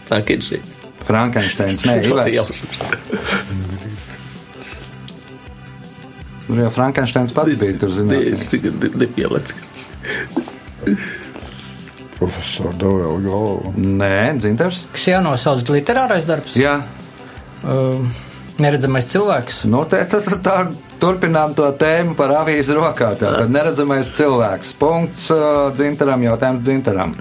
Frankenstein. 0.10 0.64
Frankensteins, 1.06 1.84
nē, 1.88 2.00
Ivars. 2.10 2.64
Tur 6.48 6.60
jau 6.60 6.72
Frankensteins 6.76 7.32
pats 7.36 7.54
bija 7.62 7.78
tur, 7.80 7.94
zināt. 7.96 8.42
tagad 8.52 8.98
nepielieku. 9.00 9.54
Profesors 12.18 12.76
Dovela 12.78 13.16
galva. 13.24 13.72
Nē, 13.78 14.34
dzintars. 14.42 14.84
Kas 14.94 15.08
jānosauc 15.14 15.70
literārais 15.74 16.26
darbs? 16.28 16.58
Jā, 16.60 16.80
Um, 17.62 18.08
neredzamais 18.62 19.10
cilvēks. 19.12 19.66
nu, 19.72 19.84
te, 19.90 20.00
te, 20.06 20.22
te, 20.22 20.38
tā 20.46 20.56
turpinām 21.02 21.56
to 21.58 21.68
tēmu 21.74 22.16
par 22.16 22.34
avīzi 22.44 22.78
rokā. 22.78 23.14
Tā 23.20 23.36
tad 23.42 23.54
neredzamais 23.54 24.14
cilvēks. 24.18 24.74
Punkts 24.80 25.28
uh, 25.34 25.70
dzintaram, 25.76 26.24
jautājums 26.30 26.66
dzintaram. 26.66 27.16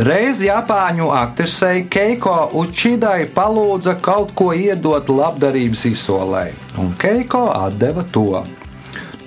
Reiz 0.00 0.38
Japāņu 0.40 1.10
aktrisei 1.12 1.82
Keiko 1.90 2.36
Učidai 2.56 3.26
palūdza 3.34 3.98
kaut 4.00 4.30
ko 4.38 4.52
iedot 4.56 5.10
labdarības 5.12 5.82
izsolē, 5.90 6.46
un 6.80 6.94
Keiko 6.96 7.42
deva 7.76 8.06
to. 8.08 8.44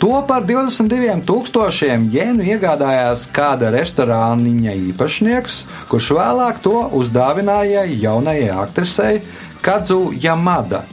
To 0.02 0.18
par 0.28 0.44
22,000 0.44 2.10
jēnu 2.12 2.48
iegādājās 2.56 3.28
kāda 3.32 3.70
restorāniņa 3.76 4.74
īpašnieks, 4.90 5.62
kurš 5.92 6.10
vēlāk 6.18 6.60
to 6.66 6.76
uzdāvināja 6.98 7.86
jaunajai 7.88 8.50
aktrisei 8.66 9.22
Kadzu 9.64 10.14
Yamada. 10.22 10.84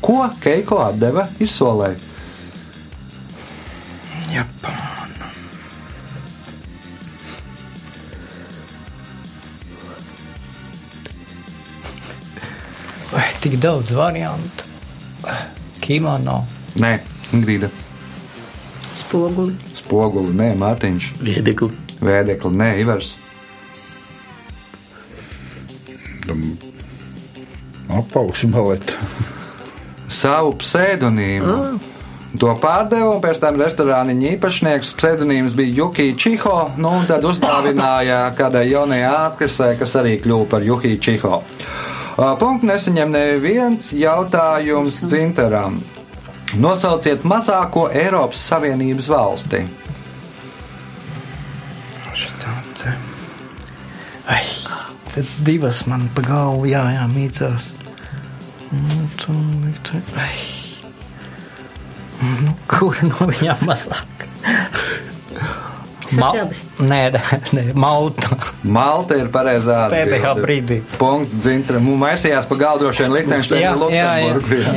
Ko 0.00 0.22
Keiko 0.40 0.78
deva 0.94 1.26
izsolē? 1.42 1.90
Japāna. 4.30 5.32
Vai 13.10 13.26
tik 13.42 13.58
daudz 13.58 13.90
variantu? 13.90 14.70
Kimono. 15.82 16.44
Nē, 16.78 17.00
Ingrīda. 17.34 17.66
Spoguli. 18.94 19.58
Spoguli, 19.74 20.30
nē, 20.38 20.52
Mārtiņš. 20.62 21.10
Viedekli. 21.18 21.74
Vēdekli, 21.98 22.54
nē, 22.62 22.70
Ivars. 22.86 23.16
Apaugs 27.98 28.44
baleta. 28.50 28.94
savu 30.10 30.54
pseidonīmu. 30.60 31.78
To 32.38 32.52
pārdeva, 32.62 33.16
un 33.16 33.22
pēc 33.22 33.40
tam 33.42 33.56
restorāniņa 33.58 34.34
īpašnieks 34.36 34.92
pseidonīms 35.00 35.54
bija 35.58 35.80
Juki 35.80 36.12
Čiho. 36.14 36.70
Nu, 36.78 36.92
tad 37.08 37.26
uzdāvināja 37.26 38.20
kādai 38.38 38.68
jaunajai 38.70 39.08
aktrisei, 39.10 39.74
kas 39.80 39.96
arī 39.98 40.14
kļuva 40.22 40.46
par 40.52 40.66
Juki 40.66 40.94
Čiho. 41.02 41.40
Punkts 42.38 42.68
nesaņem 42.68 43.10
neviens 43.16 43.90
jautājums 43.96 45.00
dzintaram. 45.08 45.80
Nosauciet 46.60 47.26
mazāko 47.26 47.88
Eiropas 47.94 48.46
Savienības 48.50 49.10
valsti. 49.10 49.64
Ai, 54.30 54.44
tad 55.10 55.30
divas 55.42 55.82
man 55.90 56.06
pa 56.14 56.22
galvu, 56.22 56.70
jā, 56.70 56.84
jā, 56.94 57.06
mīcās. 57.10 57.79
Nu. 58.70 59.06
Nu, 62.20 62.52
kura 62.68 63.08
no 63.08 63.26
viņām 63.30 63.62
mazāk? 63.66 64.26
Sakrabas. 66.10 66.62
Nē, 66.82 67.00
nē, 67.14 67.38
nē, 67.54 67.64
Malta. 67.78 68.34
Malta 68.66 69.16
ir 69.20 69.30
pareizā 69.32 69.84
Pēdējā 69.92 70.32
atbilde. 70.32 70.46
brīdī. 70.46 70.78
Punkts 70.98 71.38
dzintaram. 71.44 71.86
Un 71.92 72.00
maisījās 72.02 72.48
pa 72.50 72.58
galdu 72.58 72.86
droši 72.88 73.06
vien 73.06 73.14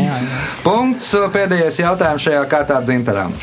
jā, 0.05 0.13
jā. 0.21 0.39
Punkts 0.65 1.09
pēdējais 1.33 1.81
jautājums 1.81 2.27
šajā 2.27 2.45
kārtā 2.51 2.79
dzintaram. 2.85 3.33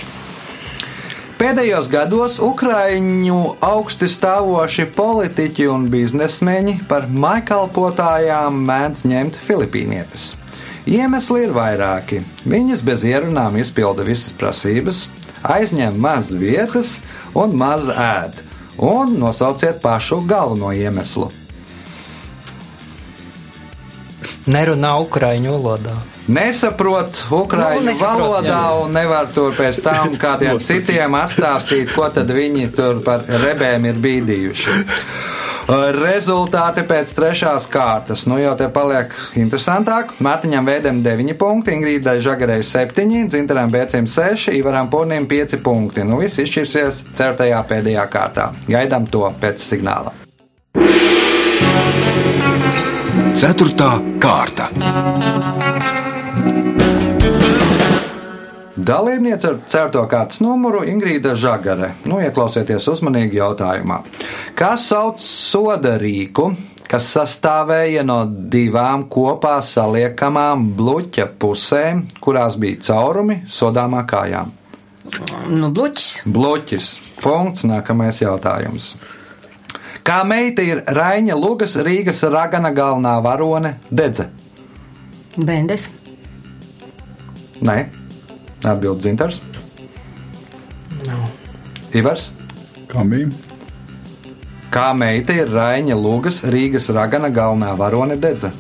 Pēdējos 1.41 1.87
gados 1.89 2.37
Ukrāņu 2.45 3.39
augsti 3.65 4.11
stāvoši 4.13 4.85
politiķi 4.93 5.71
un 5.73 5.87
biznesmeņi 5.91 6.83
par 6.91 7.09
maikalpotājām 7.09 8.61
mēdz 8.69 9.07
ņemt 9.09 9.41
filipīnietes. 9.49 10.35
Iemesli 10.89 11.45
ir 11.45 11.53
vairāki. 11.53 12.23
Viņas 12.49 12.85
bez 12.87 13.05
ierunām 13.05 13.59
izpilda 13.61 14.05
visas 14.07 14.33
prasības, 14.37 15.09
aizņem 15.45 15.99
maz 16.01 16.33
vietas 16.33 16.99
un 17.37 17.57
maz 17.59 17.91
ēd. 17.93 18.41
Un 18.81 19.19
nosauciet 19.21 19.83
pašu 19.83 20.23
galveno 20.25 20.73
iemeslu. 20.73 21.29
Nerunā 24.51 24.95
ukraiņu 25.05 25.53
valodā. 25.53 25.99
Nesaprot 26.31 27.19
ukrāņu 27.35 27.83
Nu, 27.83 27.91
nesaprot, 27.91 28.23
valodā 28.23 28.57
jā. 28.57 28.81
un 28.85 28.95
nevar 28.97 29.29
tur 29.35 29.53
pēc 29.59 29.83
tam 29.85 30.15
kādiem 30.21 30.61
citiem 30.65 31.17
atstāstīt, 31.19 31.93
ko 31.97 32.09
tad 32.15 32.31
viņi 32.33 32.71
tur 32.77 33.03
par 33.05 33.27
rebēm 33.45 33.89
ir 33.91 34.01
bīdījuši. 34.01 34.77
Rezultāti 35.71 36.83
pēc 36.83 37.13
trešās 37.15 37.69
kārtas. 37.71 38.25
Nu 38.27 38.41
jau 38.41 38.57
te 38.59 38.67
paliek 38.75 39.13
interesantāk. 39.39 40.17
Mārtiņam 40.19 40.67
Vēdam 40.67 40.99
9 41.05 41.37
punkti, 41.39 41.77
Ingrīdai 41.77 42.17
Žagarei 42.25 42.65
7, 42.67 43.29
Dzintaram 43.31 43.71
Bēcim 43.71 44.09
6, 44.11 44.51
Ivaram 44.59 44.91
Pornim 44.91 45.29
5 45.31 45.61
punkti. 45.63 46.03
Nu 46.03 46.19
viss 46.19 46.43
izšķirsies 46.43 47.05
certajā 47.15 47.63
pēdējā 47.71 48.09
kārtā. 48.11 48.51
Gaidām 48.67 49.07
to 49.15 49.31
pēc 49.39 49.63
signāla. 49.63 50.11
Ceturtā 53.39 53.95
kārta. 54.19 54.73
Dalībniece 58.81 59.49
ar 59.49 59.57
certo 59.69 60.01
kārtas 60.09 60.41
numuru 60.41 60.81
Ingrīda 60.89 61.35
Žagare. 61.37 61.91
Nu, 62.09 62.21
ieklausieties 62.25 62.87
uzmanīgi 62.89 63.37
jautājumā. 63.37 63.99
Kā 64.57 64.71
sauc 64.81 65.21
soda 65.21 65.97
rīku, 66.01 66.47
kas 66.89 67.11
sastāvēja 67.13 68.07
no 68.07 68.23
divām 68.25 69.05
kopā 69.13 69.59
saliekamām 69.67 70.71
bluķa 70.79 71.29
pusēm, 71.43 72.07
kurās 72.25 72.57
bija 72.61 72.81
caurumi 72.89 73.43
sodāmā 73.51 74.07
kājām? 74.09 74.57
Nu, 75.51 75.69
bluķis. 75.75 76.11
Bluķis. 76.25 76.91
Punkts. 77.21 77.67
Nākamais 77.69 78.23
jautājums. 78.23 78.95
Kā 80.07 80.23
meita 80.25 80.65
ir 80.65 80.85
Raņa 80.89 81.37
Lugas 81.37 81.77
Rīgas 81.77 82.23
ragana 82.33 82.73
galvenā 82.73 83.19
varone 83.25 83.77
Dedze? 83.91 84.31
Bendes. 85.37 85.91
Nē, 87.61 87.83
atbild 88.65 89.03
Zintars. 89.05 89.41
Nav. 91.07 91.29
Ivars. 91.97 92.31
Kamī. 92.91 93.29
Kā 94.71 94.91
meita 94.95 95.35
ir 95.35 95.51
Raņa 95.51 95.97
Lūgas, 95.99 96.45
Rīgas 96.47 96.91
ragana 96.95 97.31
galvenā 97.35 97.73
varone 97.79 98.17
Dedze? 98.21 98.53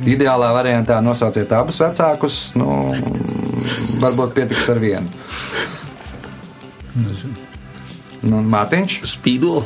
Ideālā 0.00 0.50
variantā 0.56 0.98
nosauciet 1.04 1.52
abus 1.52 1.80
vecākus. 1.80 2.38
Nu, 2.56 2.92
varbūt 4.00 4.32
pietiks 4.36 4.68
ar 4.72 4.80
vienu. 4.80 5.08
Nu, 8.20 8.40
Mārtiņš, 8.52 9.00
Spīdola. 9.08 9.64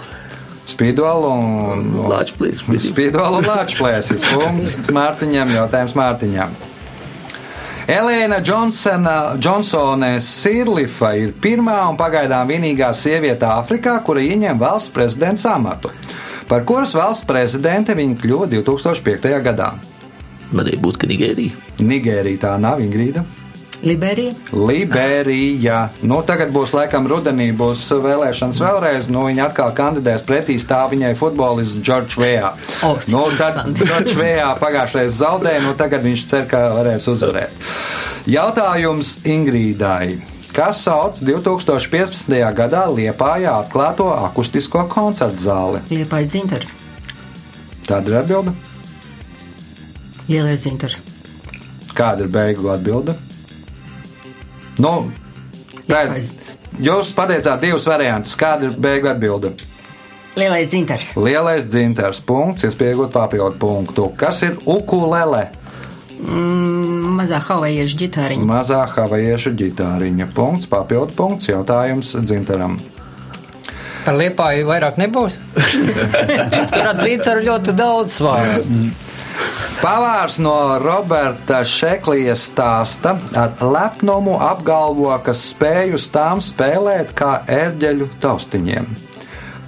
Spīdola 0.74 1.30
un 1.30 1.90
Lāčplēsis. 2.10 2.90
Spīdola 2.90 3.38
un 3.38 3.46
Lāčplēsis. 3.46 4.24
Punkts 4.34 4.90
Mārtiņam, 4.94 5.52
jautājums 5.54 5.94
Mārtiņam. 5.98 6.54
Elēna 7.84 8.38
Džonsona, 8.40 9.36
Džonsone 9.36 10.14
Sirlifa 10.24 11.12
ir 11.20 11.34
pirmā 11.36 11.82
un 11.90 11.98
pagaidām 12.00 12.48
vienīgā 12.48 12.88
sieviete 12.96 13.44
Āfrikā, 13.44 13.98
kura 14.06 14.24
ieņem 14.24 14.58
valsts 14.58 14.92
prezidents 14.94 15.44
amatu. 15.46 15.92
Par 16.48 16.64
kuras 16.64 16.96
valsts 16.96 17.28
prezidente 17.28 17.94
viņa 17.96 18.16
kļuva 18.22 18.48
2005. 18.56 19.30
gadā. 19.44 19.70
Varēja 20.54 20.80
būt, 20.80 21.00
ka 21.00 21.10
Nigērija. 21.10 21.60
Nigērija 21.84 22.46
tā 22.48 22.56
nav 22.60 22.80
Ingrīda. 22.84 23.24
Liberija. 23.84 24.32
Liberija. 24.52 25.78
Nu, 26.02 26.22
tagad 26.26 26.52
būs 26.54 26.72
laikam 26.76 27.06
rudenī, 27.10 27.50
būs 27.56 27.84
vēlēšanas 27.92 28.60
vēlreiz. 28.64 29.08
Nu, 29.12 29.26
viņa 29.28 29.48
atkal 29.50 29.74
kandidēs 29.76 30.24
pretī 30.24 30.56
stāv 30.62 30.94
viņai 30.94 31.12
futbolists 31.20 31.82
Džordžs 31.84 32.18
Vējā. 32.20 32.52
O, 32.86 32.94
cik 33.02 33.12
nu, 33.12 33.24
tad. 33.38 33.60
Džordžs 33.76 34.16
Vējā 34.18 34.50
pagājušajā 34.62 35.16
zaudēja, 35.18 35.64
nu 35.66 35.74
tagad 35.78 36.06
viņš 36.06 36.24
cer, 36.30 36.46
ka 36.48 36.66
varēs 36.78 37.08
uzvarēt. 37.12 37.66
Jautājums 38.30 39.18
Ingrīdai. 39.28 40.14
Kas 40.54 40.84
sauc 40.86 41.18
2015. 41.18 42.30
gadā 42.54 42.84
Liepājā 42.88 43.56
atklāto 43.64 44.06
akustisko 44.14 44.86
koncertu 44.88 45.42
zāli? 45.48 45.82
Liepais 45.90 46.30
dzintars. 46.30 46.70
Tāda 47.84 48.12
ir 48.12 48.20
atbilde. 48.22 48.54
Lielais 50.30 50.62
dzintars. 50.62 51.02
Kāda 51.92 52.24
ir 52.24 52.30
beigu 52.32 52.70
atbilde? 52.72 53.18
Nu, 54.82 54.94
tā 55.88 56.06
ir. 56.08 56.32
Jūs 56.82 57.12
pateicāt 57.14 57.62
divus 57.62 57.86
variantus. 57.86 58.34
Kāda 58.38 58.66
ir 58.66 58.78
beigu 58.82 59.06
atbilde? 59.12 59.52
Lielais 60.34 60.66
dzintars. 60.66 61.12
Lielais 61.14 61.68
dzintars 61.70 62.18
punkts, 62.26 62.64
iespējot 62.66 63.12
papildu 63.14 63.54
punktu. 63.60 64.08
Kas 64.18 64.42
ir 64.42 64.56
ukulele? 64.66 65.44
Mm, 66.18 67.14
mazā 67.20 67.38
havajiešu 67.42 68.00
ģitāriņa. 68.02 68.48
Mazā 68.48 68.80
havajiešu 68.90 69.54
ģitāriņa. 69.60 70.26
Punkts, 70.34 70.66
papildu 70.70 71.14
punkts, 71.14 71.52
jautājums 71.52 72.10
dzintaram. 72.26 72.80
Par 74.04 74.18
liepāju 74.18 74.66
vairāk 74.68 74.98
nebūs. 75.00 75.38
Tur 76.74 76.90
atzīts 76.90 77.30
ar 77.30 77.40
ļoti 77.46 77.78
daudz 77.78 78.18
vārdu. 78.24 78.90
Pavārs 79.84 80.38
no 80.40 80.78
Roberta 80.80 81.58
Šeklijas 81.68 82.46
stāsta 82.48 83.18
ar 83.36 83.50
lepnumu 83.60 84.38
apgalvo, 84.40 85.10
ka 85.20 85.34
spēju 85.36 86.00
tām 86.08 86.40
spēlēt 86.40 87.12
kā 87.18 87.42
ērģeļu 87.52 88.06
taustiņiem. 88.22 88.88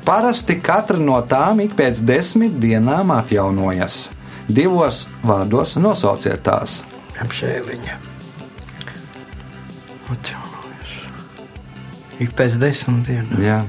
Parasti 0.08 0.56
katra 0.64 0.96
no 0.96 1.18
tām 1.28 1.60
ik 1.66 1.76
pēc 1.76 2.00
desmit 2.08 2.56
dienām 2.62 3.12
atjaunojas. 3.12 4.06
Divos 4.48 5.02
vārdos 5.20 5.76
nosauciet 5.76 6.40
tās. 6.48 6.78
Apšēliņa. 7.20 8.00
Atjaunojas. 10.16 10.98
Ik 12.24 12.32
pēc 12.40 12.56
desmit 12.64 13.04
dienām. 13.12 13.44
Jā. 13.44 13.60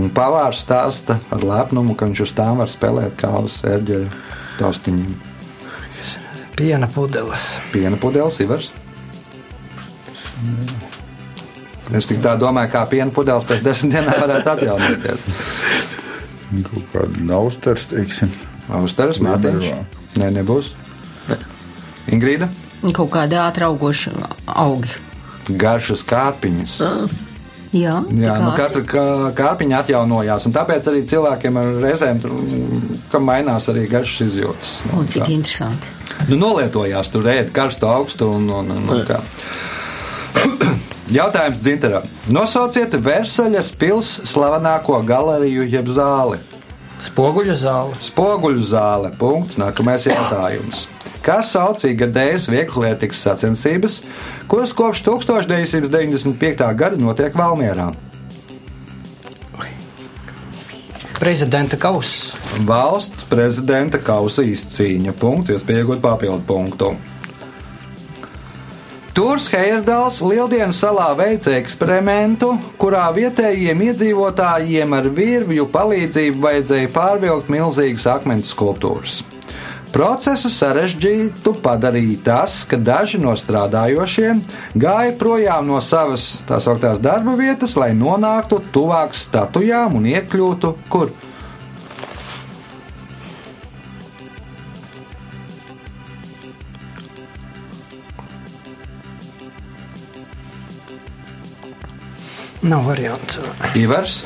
Un 0.00 0.08
pavārs 0.16 0.64
stāsta 0.64 1.20
ar 1.28 1.44
lepnumu, 1.44 1.92
ka 1.92 2.08
viņš 2.08 2.28
uz 2.30 2.38
tām 2.40 2.64
var 2.64 2.72
spēlēt 2.72 3.20
kā 3.20 3.36
uz 3.44 3.60
ērģeļu 3.68 4.31
taustiņiem. 4.58 5.14
Piena 6.56 6.88
pudeles. 6.90 7.56
Piena 7.72 7.96
pudeles, 8.00 8.38
Ivars. 8.44 8.70
Es 11.92 12.08
tik 12.08 12.22
tā 12.24 12.34
domāju, 12.40 12.72
kā 12.72 12.84
piena 12.90 13.12
pudeles 13.14 13.46
pēc 13.48 13.64
desmit 13.64 13.96
dienām 13.96 14.20
varētu 14.20 14.52
atjaunoties. 14.54 15.26
Kaut 16.68 16.86
kāda 16.92 17.26
nausters, 17.26 17.88
teiksim. 17.90 18.32
Austeres 18.72 19.20
Mārtiņš. 19.24 19.66
Nevar. 19.66 20.00
Nē, 20.20 20.28
nebūs. 20.38 20.72
Ingrīda. 22.12 22.48
Kaut 22.92 23.12
kāda 23.14 23.46
ātraugoša 23.46 24.12
augi. 24.46 24.92
Garšas 25.58 26.04
kārpiņas. 26.06 26.78
Jā, 27.72 27.94
Jā, 28.20 28.34
nu 28.36 28.50
katra 28.52 28.82
kā- 28.84 29.32
kārpiņa 29.36 29.78
atjaunojās, 29.80 30.44
un 30.44 30.52
tāpēc 30.52 30.88
arī 30.90 31.02
cilvēkiem 31.08 31.56
ar 31.56 31.70
reizēm 31.80 32.18
mainās 33.24 33.68
arī 33.72 33.86
garšas 33.88 34.26
izjūtas. 34.28 34.72
Nu, 34.90 35.04
cik 35.08 35.22
tā. 35.22 35.28
interesanti. 35.32 35.86
Nu, 36.28 36.36
nolietojās 36.36 37.08
tur 37.10 37.24
ēd 37.32 37.52
karstu 37.56 37.88
augstu 37.88 38.28
un, 38.28 38.44
un, 38.50 38.70
un, 38.76 38.88
un 38.92 39.04
tā. 39.08 39.22
Jautājums 41.16 41.60
Dzintaram. 41.60 42.04
Nosauciet 42.32 42.94
Versaļas 43.04 43.72
pils 43.76 44.12
slavenāko 44.28 45.00
galeriju 45.08 45.64
jeb 45.68 45.88
zāli. 45.92 46.38
Spoguļu 47.02 47.54
zāle. 47.58 47.98
Spoguļu 48.02 48.64
zāle. 48.66 49.10
Punkts. 49.18 49.58
Nākamais 49.60 50.06
jautājums. 50.06 50.86
Kā 51.22 51.40
sauc 51.46 51.82
ikgadējas 51.86 52.48
vieglietīgas 52.50 53.20
sacensības, 53.22 54.00
kuras 54.50 54.74
kopš 54.74 55.04
1995. 55.06 56.64
gada 56.78 56.98
notiek 56.98 57.36
Valmierā? 57.38 57.92
Prezidenta 61.22 61.78
kauss. 61.78 62.32
Valsts 62.66 63.22
prezidenta 63.30 64.00
kausa 64.02 64.42
izcīņa. 64.42 65.14
Punkts, 65.22 65.52
iespējot 65.54 66.02
papildu 66.02 66.42
punktu. 66.48 66.88
Tūrs 69.12 69.44
Heirdals 69.52 70.22
Lieldienas 70.24 70.78
salā 70.80 71.10
veica 71.12 71.52
eksperimentu, 71.52 72.54
kurā 72.80 73.10
vietējiem 73.12 73.82
iedzīvotājiem 73.90 74.94
ar 74.96 75.08
virvju 75.12 75.66
palīdzību 75.74 76.40
vajadzēja 76.40 76.88
pārvilkt 76.94 77.50
milzīgas 77.52 78.06
akmens 78.08 78.48
skulptūras. 78.54 79.18
Procesu 79.92 80.48
sarežģītu 80.48 81.52
padarīja 81.60 82.22
tas, 82.24 82.54
ka 82.64 82.78
daži 82.80 83.20
no 83.20 83.34
strādājošiem 83.36 84.40
gāja 84.80 85.12
projām 85.20 85.68
no 85.68 85.82
savas 85.84 86.38
tā 86.48 86.62
sauktās 86.64 87.02
darba 87.04 87.36
vietas, 87.36 87.76
lai 87.76 87.90
nonāktu 87.92 88.62
tuvāk 88.72 89.12
statujām 89.12 90.00
un 90.00 90.08
iekļūtu 90.14 90.72
kur. 90.88 91.12
Nav 102.62 102.84
variants. 102.86 103.38
Ivars, 103.78 104.20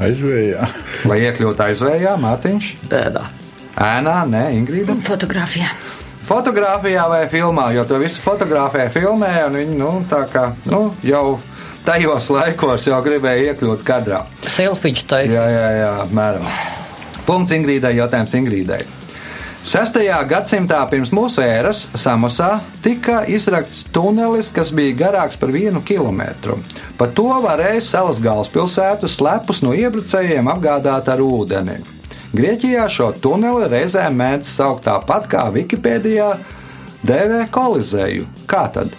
Aizvējā. 0.00 0.66
lai 1.06 1.18
iekļūtu 1.28 1.62
aizvējā, 1.66 2.14
Mārtiņš, 2.22 2.68
Ēdā. 2.90 3.26
ēnā, 3.76 4.14
nē, 4.30 4.44
Ingrīda. 4.56 4.96
Fotografijā. 5.06 5.68
Fotogrāfijā 6.24 7.04
vai 7.12 7.26
filmā, 7.28 7.66
jo 7.76 7.84
to 7.84 7.98
visu 8.00 8.22
fotografē, 8.24 8.86
filmē, 8.90 9.30
un 9.46 9.58
viņi 9.60 9.76
nu, 9.76 9.90
tā 10.08 10.22
kā 10.32 10.46
nu, 10.72 10.94
jau 11.04 11.38
tajos 11.84 12.30
laikos 12.32 12.86
jau 12.88 13.02
gribēja 13.04 13.52
iekļūt 13.52 13.84
kadrā. 13.84 14.22
Selfiņš 14.48 15.02
taisa. 15.10 15.34
Jā, 15.36 15.44
jā, 15.52 15.68
jā, 15.82 15.90
apmēram. 16.06 16.48
Punkts 17.28 17.52
Ingrīdai, 17.52 17.92
jautājums 18.00 18.32
Ingrīdai. 18.40 18.80
6. 19.64 19.96
gadsimtā 20.28 20.82
pirms 20.90 21.08
mūsu 21.16 21.40
ēras 21.40 21.86
Samosā 21.96 22.58
tika 22.84 23.22
izrakts 23.32 23.78
tunelis, 23.96 24.50
kas 24.52 24.74
bija 24.76 24.92
garāks 24.98 25.38
par 25.40 25.54
vienu 25.54 25.80
kilometru. 25.80 26.58
Pa 27.00 27.08
to 27.08 27.30
varēja 27.40 27.80
salas 27.86 28.20
galvaspilsētu 28.20 29.08
slepus 29.08 29.62
no 29.64 29.72
iebrucējiem 29.72 30.52
apgādāt 30.52 31.08
ar 31.08 31.24
ūdeni. 31.24 31.78
Grieķijā 32.36 32.84
šo 32.92 33.08
tuneli 33.16 33.70
reizēm 33.72 34.20
mēdz 34.20 34.52
saukt 34.52 34.84
tāpat 34.84 35.32
kā 35.32 35.46
Wikipēdijā 35.56 36.28
dēvē 37.08 37.48
kolizēju. 37.56 38.28
Kā 38.44 38.66
tad? 38.68 38.92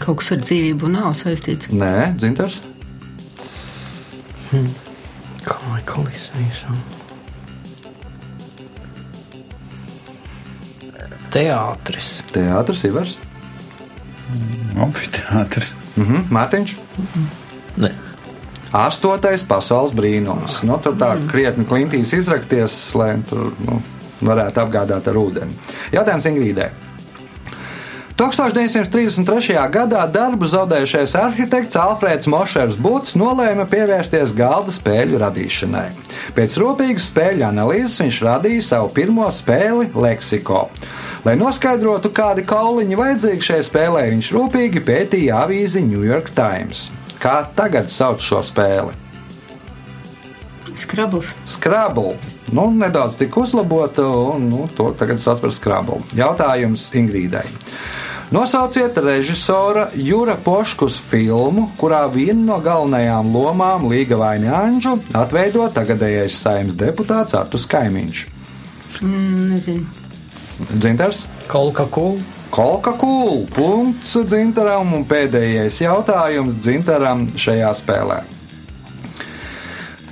Kaut 0.00 0.24
kas 0.24 0.32
ar 0.32 0.44
dzīvību 0.48 0.96
nav 0.96 1.12
saistīts. 1.20 1.68
Nē, 1.68 2.14
dzintars. 2.16 2.62
Kā 4.52 5.54
lai 5.70 5.80
kolizējas? 5.88 6.66
Teātris. 11.32 12.08
Teātris 12.34 12.82
Ivars. 12.84 13.14
Amfiteātris. 14.76 15.72
Mhm, 15.96 16.28
Mārtiņš. 16.32 16.74
Nē. 17.80 17.92
Astotais 18.76 19.44
pasaules 19.44 19.92
brīnums. 19.96 20.60
Nu, 20.68 20.76
tur 20.84 20.96
tā 21.00 21.14
krietni 21.28 21.64
klintīs 21.68 22.12
izrakties, 22.16 22.76
lai 22.96 23.14
tur 23.28 23.52
nu, 23.64 23.80
varētu 24.24 24.62
apgādāt 24.66 25.08
ar 25.08 25.20
ūdeni. 25.20 25.56
Jautājums 25.96 26.28
Ingrīdai. 26.28 26.70
1933. 28.22 29.56
gadā 29.74 30.02
darbu 30.06 30.46
zaudējušais 30.46 31.16
arhitekts 31.18 31.74
Alfrēds 31.74 32.28
Mošers 32.30 32.76
Būts 32.78 33.16
nolēma 33.18 33.64
pievērsties 33.66 34.30
galda 34.38 34.70
spēļu 34.70 35.18
radīšanai. 35.18 35.88
Pēc 36.36 36.54
rūpīgas 36.62 37.08
spēļu 37.10 37.42
analīzes 37.48 37.98
viņš 37.98 38.20
radīja 38.22 38.66
savu 38.68 38.92
pirmo 38.94 39.26
spēli 39.34 39.88
Leksiko. 39.98 40.68
Lai 41.26 41.34
noskaidrotu, 41.40 42.12
kādi 42.14 42.44
kauliņi 42.46 43.00
vajadzīgi 43.00 43.48
šai 43.48 43.58
spēlē, 43.66 44.04
viņš 44.12 44.28
rūpīgi 44.36 44.84
pētīja 44.86 45.42
avīzi 45.42 45.82
New 45.88 46.06
York 46.06 46.30
Times. 46.36 46.92
Kā 47.18 47.40
tagad 47.58 47.90
sauc 47.90 48.22
šo 48.22 48.38
spēli? 48.46 48.94
Skrabls. 50.78 51.34
Scrabble. 51.56 52.14
Nu, 52.54 52.68
nedaudz 52.70 53.18
tika 53.18 53.42
uzlabota, 53.42 54.06
un 54.06 54.46
nu, 54.46 54.70
to 54.78 54.92
tagad 54.94 55.18
sauc 55.18 55.42
par 55.42 55.50
Scrabble. 55.58 55.98
Jautājums 56.14 56.86
Ingrīdai. 56.94 57.48
Nosauciet 58.32 58.96
režisora 58.96 59.90
Jūra 59.92 60.38
Poškus 60.40 60.94
filmu, 60.96 61.66
kurā 61.76 62.06
vienu 62.08 62.46
no 62.46 62.54
galvenajām 62.64 63.28
lomām 63.28 63.84
Līga 63.90 64.16
Vaini 64.16 64.48
Anģu 64.48 64.94
atveido 65.20 65.66
tagadējais 65.74 66.38
saimnes 66.40 66.78
deputāts 66.80 67.36
Artus 67.36 67.66
Kaimiņš. 67.68 68.22
Mm, 69.04 69.50
nezinu. 69.50 69.84
Dzintars? 70.70 71.26
Kolka 71.50 71.84
kul. 71.92 72.16
Kolka 72.48 72.94
kūl. 72.96 73.42
Punkts 73.52 74.14
Dzintaram 74.24 74.96
un 74.96 75.04
pēdējais 75.04 75.82
jautājums 75.84 76.56
Dzintaram 76.56 77.26
šajā 77.36 77.74
spēlē. 77.82 78.22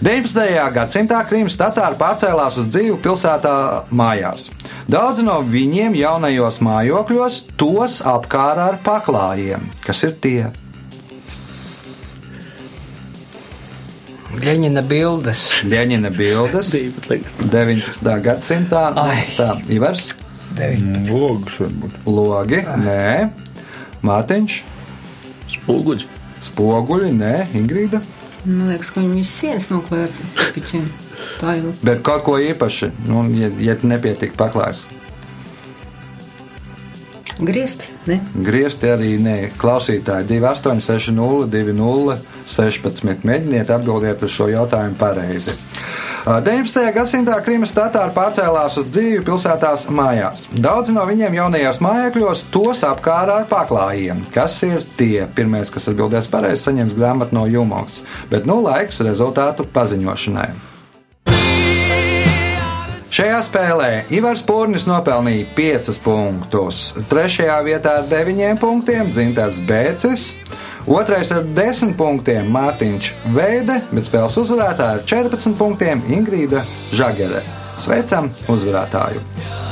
19. 0.05 0.45
gadsimtā 0.77 1.25
Krimas 1.29 1.57
tatāri 1.61 1.97
pārcēlās 2.01 2.61
uz 2.61 2.69
dzīvi 2.69 3.01
pilsētā 3.05 3.57
mājās. 3.93 4.51
Daudzi 4.89 5.25
no 5.25 5.35
viņiem 5.45 5.97
jaunajos 5.97 6.61
mājokļos 6.65 7.43
tos 7.61 8.01
apkārā 8.09 8.71
ar 8.73 8.79
paklājiem. 8.87 9.69
Kas 9.85 10.03
ir 10.09 10.17
tie? 10.25 10.49
Ļeņina 14.41 14.83
bildes. 14.87 15.41
Ļeņina 15.69 16.11
bildes 16.15 16.71
19. 16.73 18.13
gadsimtā. 18.25 18.85
Nu, 18.97 19.05
Ai. 19.11 19.25
Tā, 19.37 19.53
Ivars, 19.77 20.15
Mm, 20.61 21.07
Logus 21.09 21.55
varbūt. 21.61 21.93
logi, 22.11 22.59
nē, 22.83 23.31
Mārtiņš, 24.05 24.57
Spoguļi. 25.55 26.05
spoguļi, 26.43 27.11
nē, 27.17 27.35
Ingrīda. 27.55 28.01
Man 28.45 28.69
liekas, 28.69 28.91
ka 28.91 29.01
viņi 29.01 29.25
sienas 29.25 29.69
noklāja 29.71 30.09
ar 30.11 30.51
piķiem. 30.57 30.89
Tā 31.41 31.55
jau. 31.61 31.73
Bet 31.87 32.03
kaut 32.03 32.25
ko 32.27 32.33
īpaši, 32.43 32.91
nu, 33.07 33.23
ja, 33.39 33.49
ja 33.63 33.77
nepietiek 33.83 34.35
paklājs. 34.37 34.83
Griezt, 37.41 37.87
ne? 38.05 38.19
Griezti 38.35 38.91
arī 38.93 39.15
nē, 39.23 39.37
klausītāji 39.61 40.29
2860, 40.29 41.49
20, 41.49 42.27
16. 42.51 43.25
Mēģiniet 43.25 43.73
atbildēt 43.73 44.25
uz 44.27 44.35
šo 44.35 44.51
jautājumu 44.53 44.99
pareizi. 45.01 45.55
19. 46.27 46.83
gadsimtā 46.93 47.39
Krimas 47.41 47.73
tatāri 47.73 48.13
pārcēlās 48.13 48.77
uz 48.83 48.91
dzīvi 48.93 49.23
pilsētās 49.25 49.87
mājās. 49.89 50.49
Daudzi 50.53 50.93
no 50.93 51.07
viņiem 51.09 51.39
jaunajos 51.39 51.81
mājokļos 51.81 52.47
tos 52.53 52.85
apkārā 52.85 53.41
ar 53.41 53.47
paklājiem. 53.49 54.21
Kas 54.35 54.59
ir 54.69 54.85
tie? 54.99 55.25
Pirmais, 55.35 55.73
kas 55.73 55.89
atbildēs 55.89 56.29
pareizi, 56.29 56.67
saņems 56.67 56.99
grāmatu 56.99 57.39
no 57.39 57.47
Jumals, 57.49 58.03
bet 58.29 58.45
nu 58.51 58.61
laiks 58.67 59.01
rezultātu 59.07 59.65
paziņošanai. 59.73 60.70
Šajā 63.11 63.41
spēlē 63.43 63.87
Ivars 64.15 64.45
Pūrnis 64.47 64.85
nopelnīja 64.87 65.49
5 65.57 65.97
punktus. 66.05 66.83
Trešajā 67.11 67.57
vietā 67.67 67.97
ar 67.99 68.05
9 68.07 68.61
punktiem 68.63 69.11
Dzintars 69.11 69.59
Bēcis. 69.67 70.29
Otrais 70.87 71.33
ar 71.35 71.43
10 71.57 71.97
punktiem 71.99 72.47
Mārtiņš 72.55 73.09
Veide, 73.35 73.81
bet 73.91 74.07
spēles 74.07 74.39
uzvarētāja 74.45 75.01
ar 75.01 75.03
14 75.11 75.59
punktiem 75.59 76.05
Ingrīda 76.07 76.63
Žagere. 76.95 77.43
Sveicam 77.83 78.31
uzvarētāju! 78.47 79.70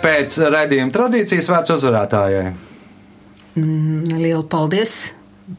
Pēc 0.00 0.36
raidījuma 0.48 0.92
tradīcijas 0.94 1.48
vērts 1.52 1.74
uzvarētājai. 1.74 2.44
Lielu 3.60 4.44
paldies 4.48 5.10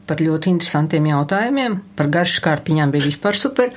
par 0.08 0.22
ļoti 0.24 0.50
interesantiem 0.50 1.06
jautājumiem. 1.12 1.76
Par 1.98 2.08
garšu 2.12 2.42
kārpiņām 2.46 2.94
bija 2.94 3.06
vispār 3.06 3.38
super. 3.38 3.70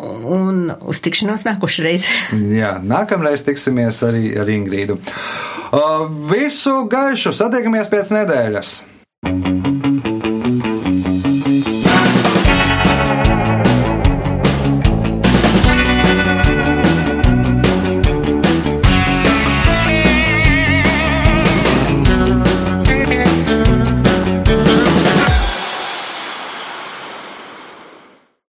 Un 0.00 0.70
uz 0.88 1.00
tikšanos 1.04 1.46
nākošais. 1.48 2.06
Jā, 2.60 2.76
nākamreiz 2.84 3.44
tiksimies 3.46 4.02
arī 4.06 4.34
ar 4.40 4.48
Ingrīdu. 4.52 4.98
Uh, 5.70 6.08
Visu 6.32 6.82
gaišu 6.90 7.32
satiekamies 7.36 7.92
pēc 7.92 8.12
nedēļas! 8.16 8.78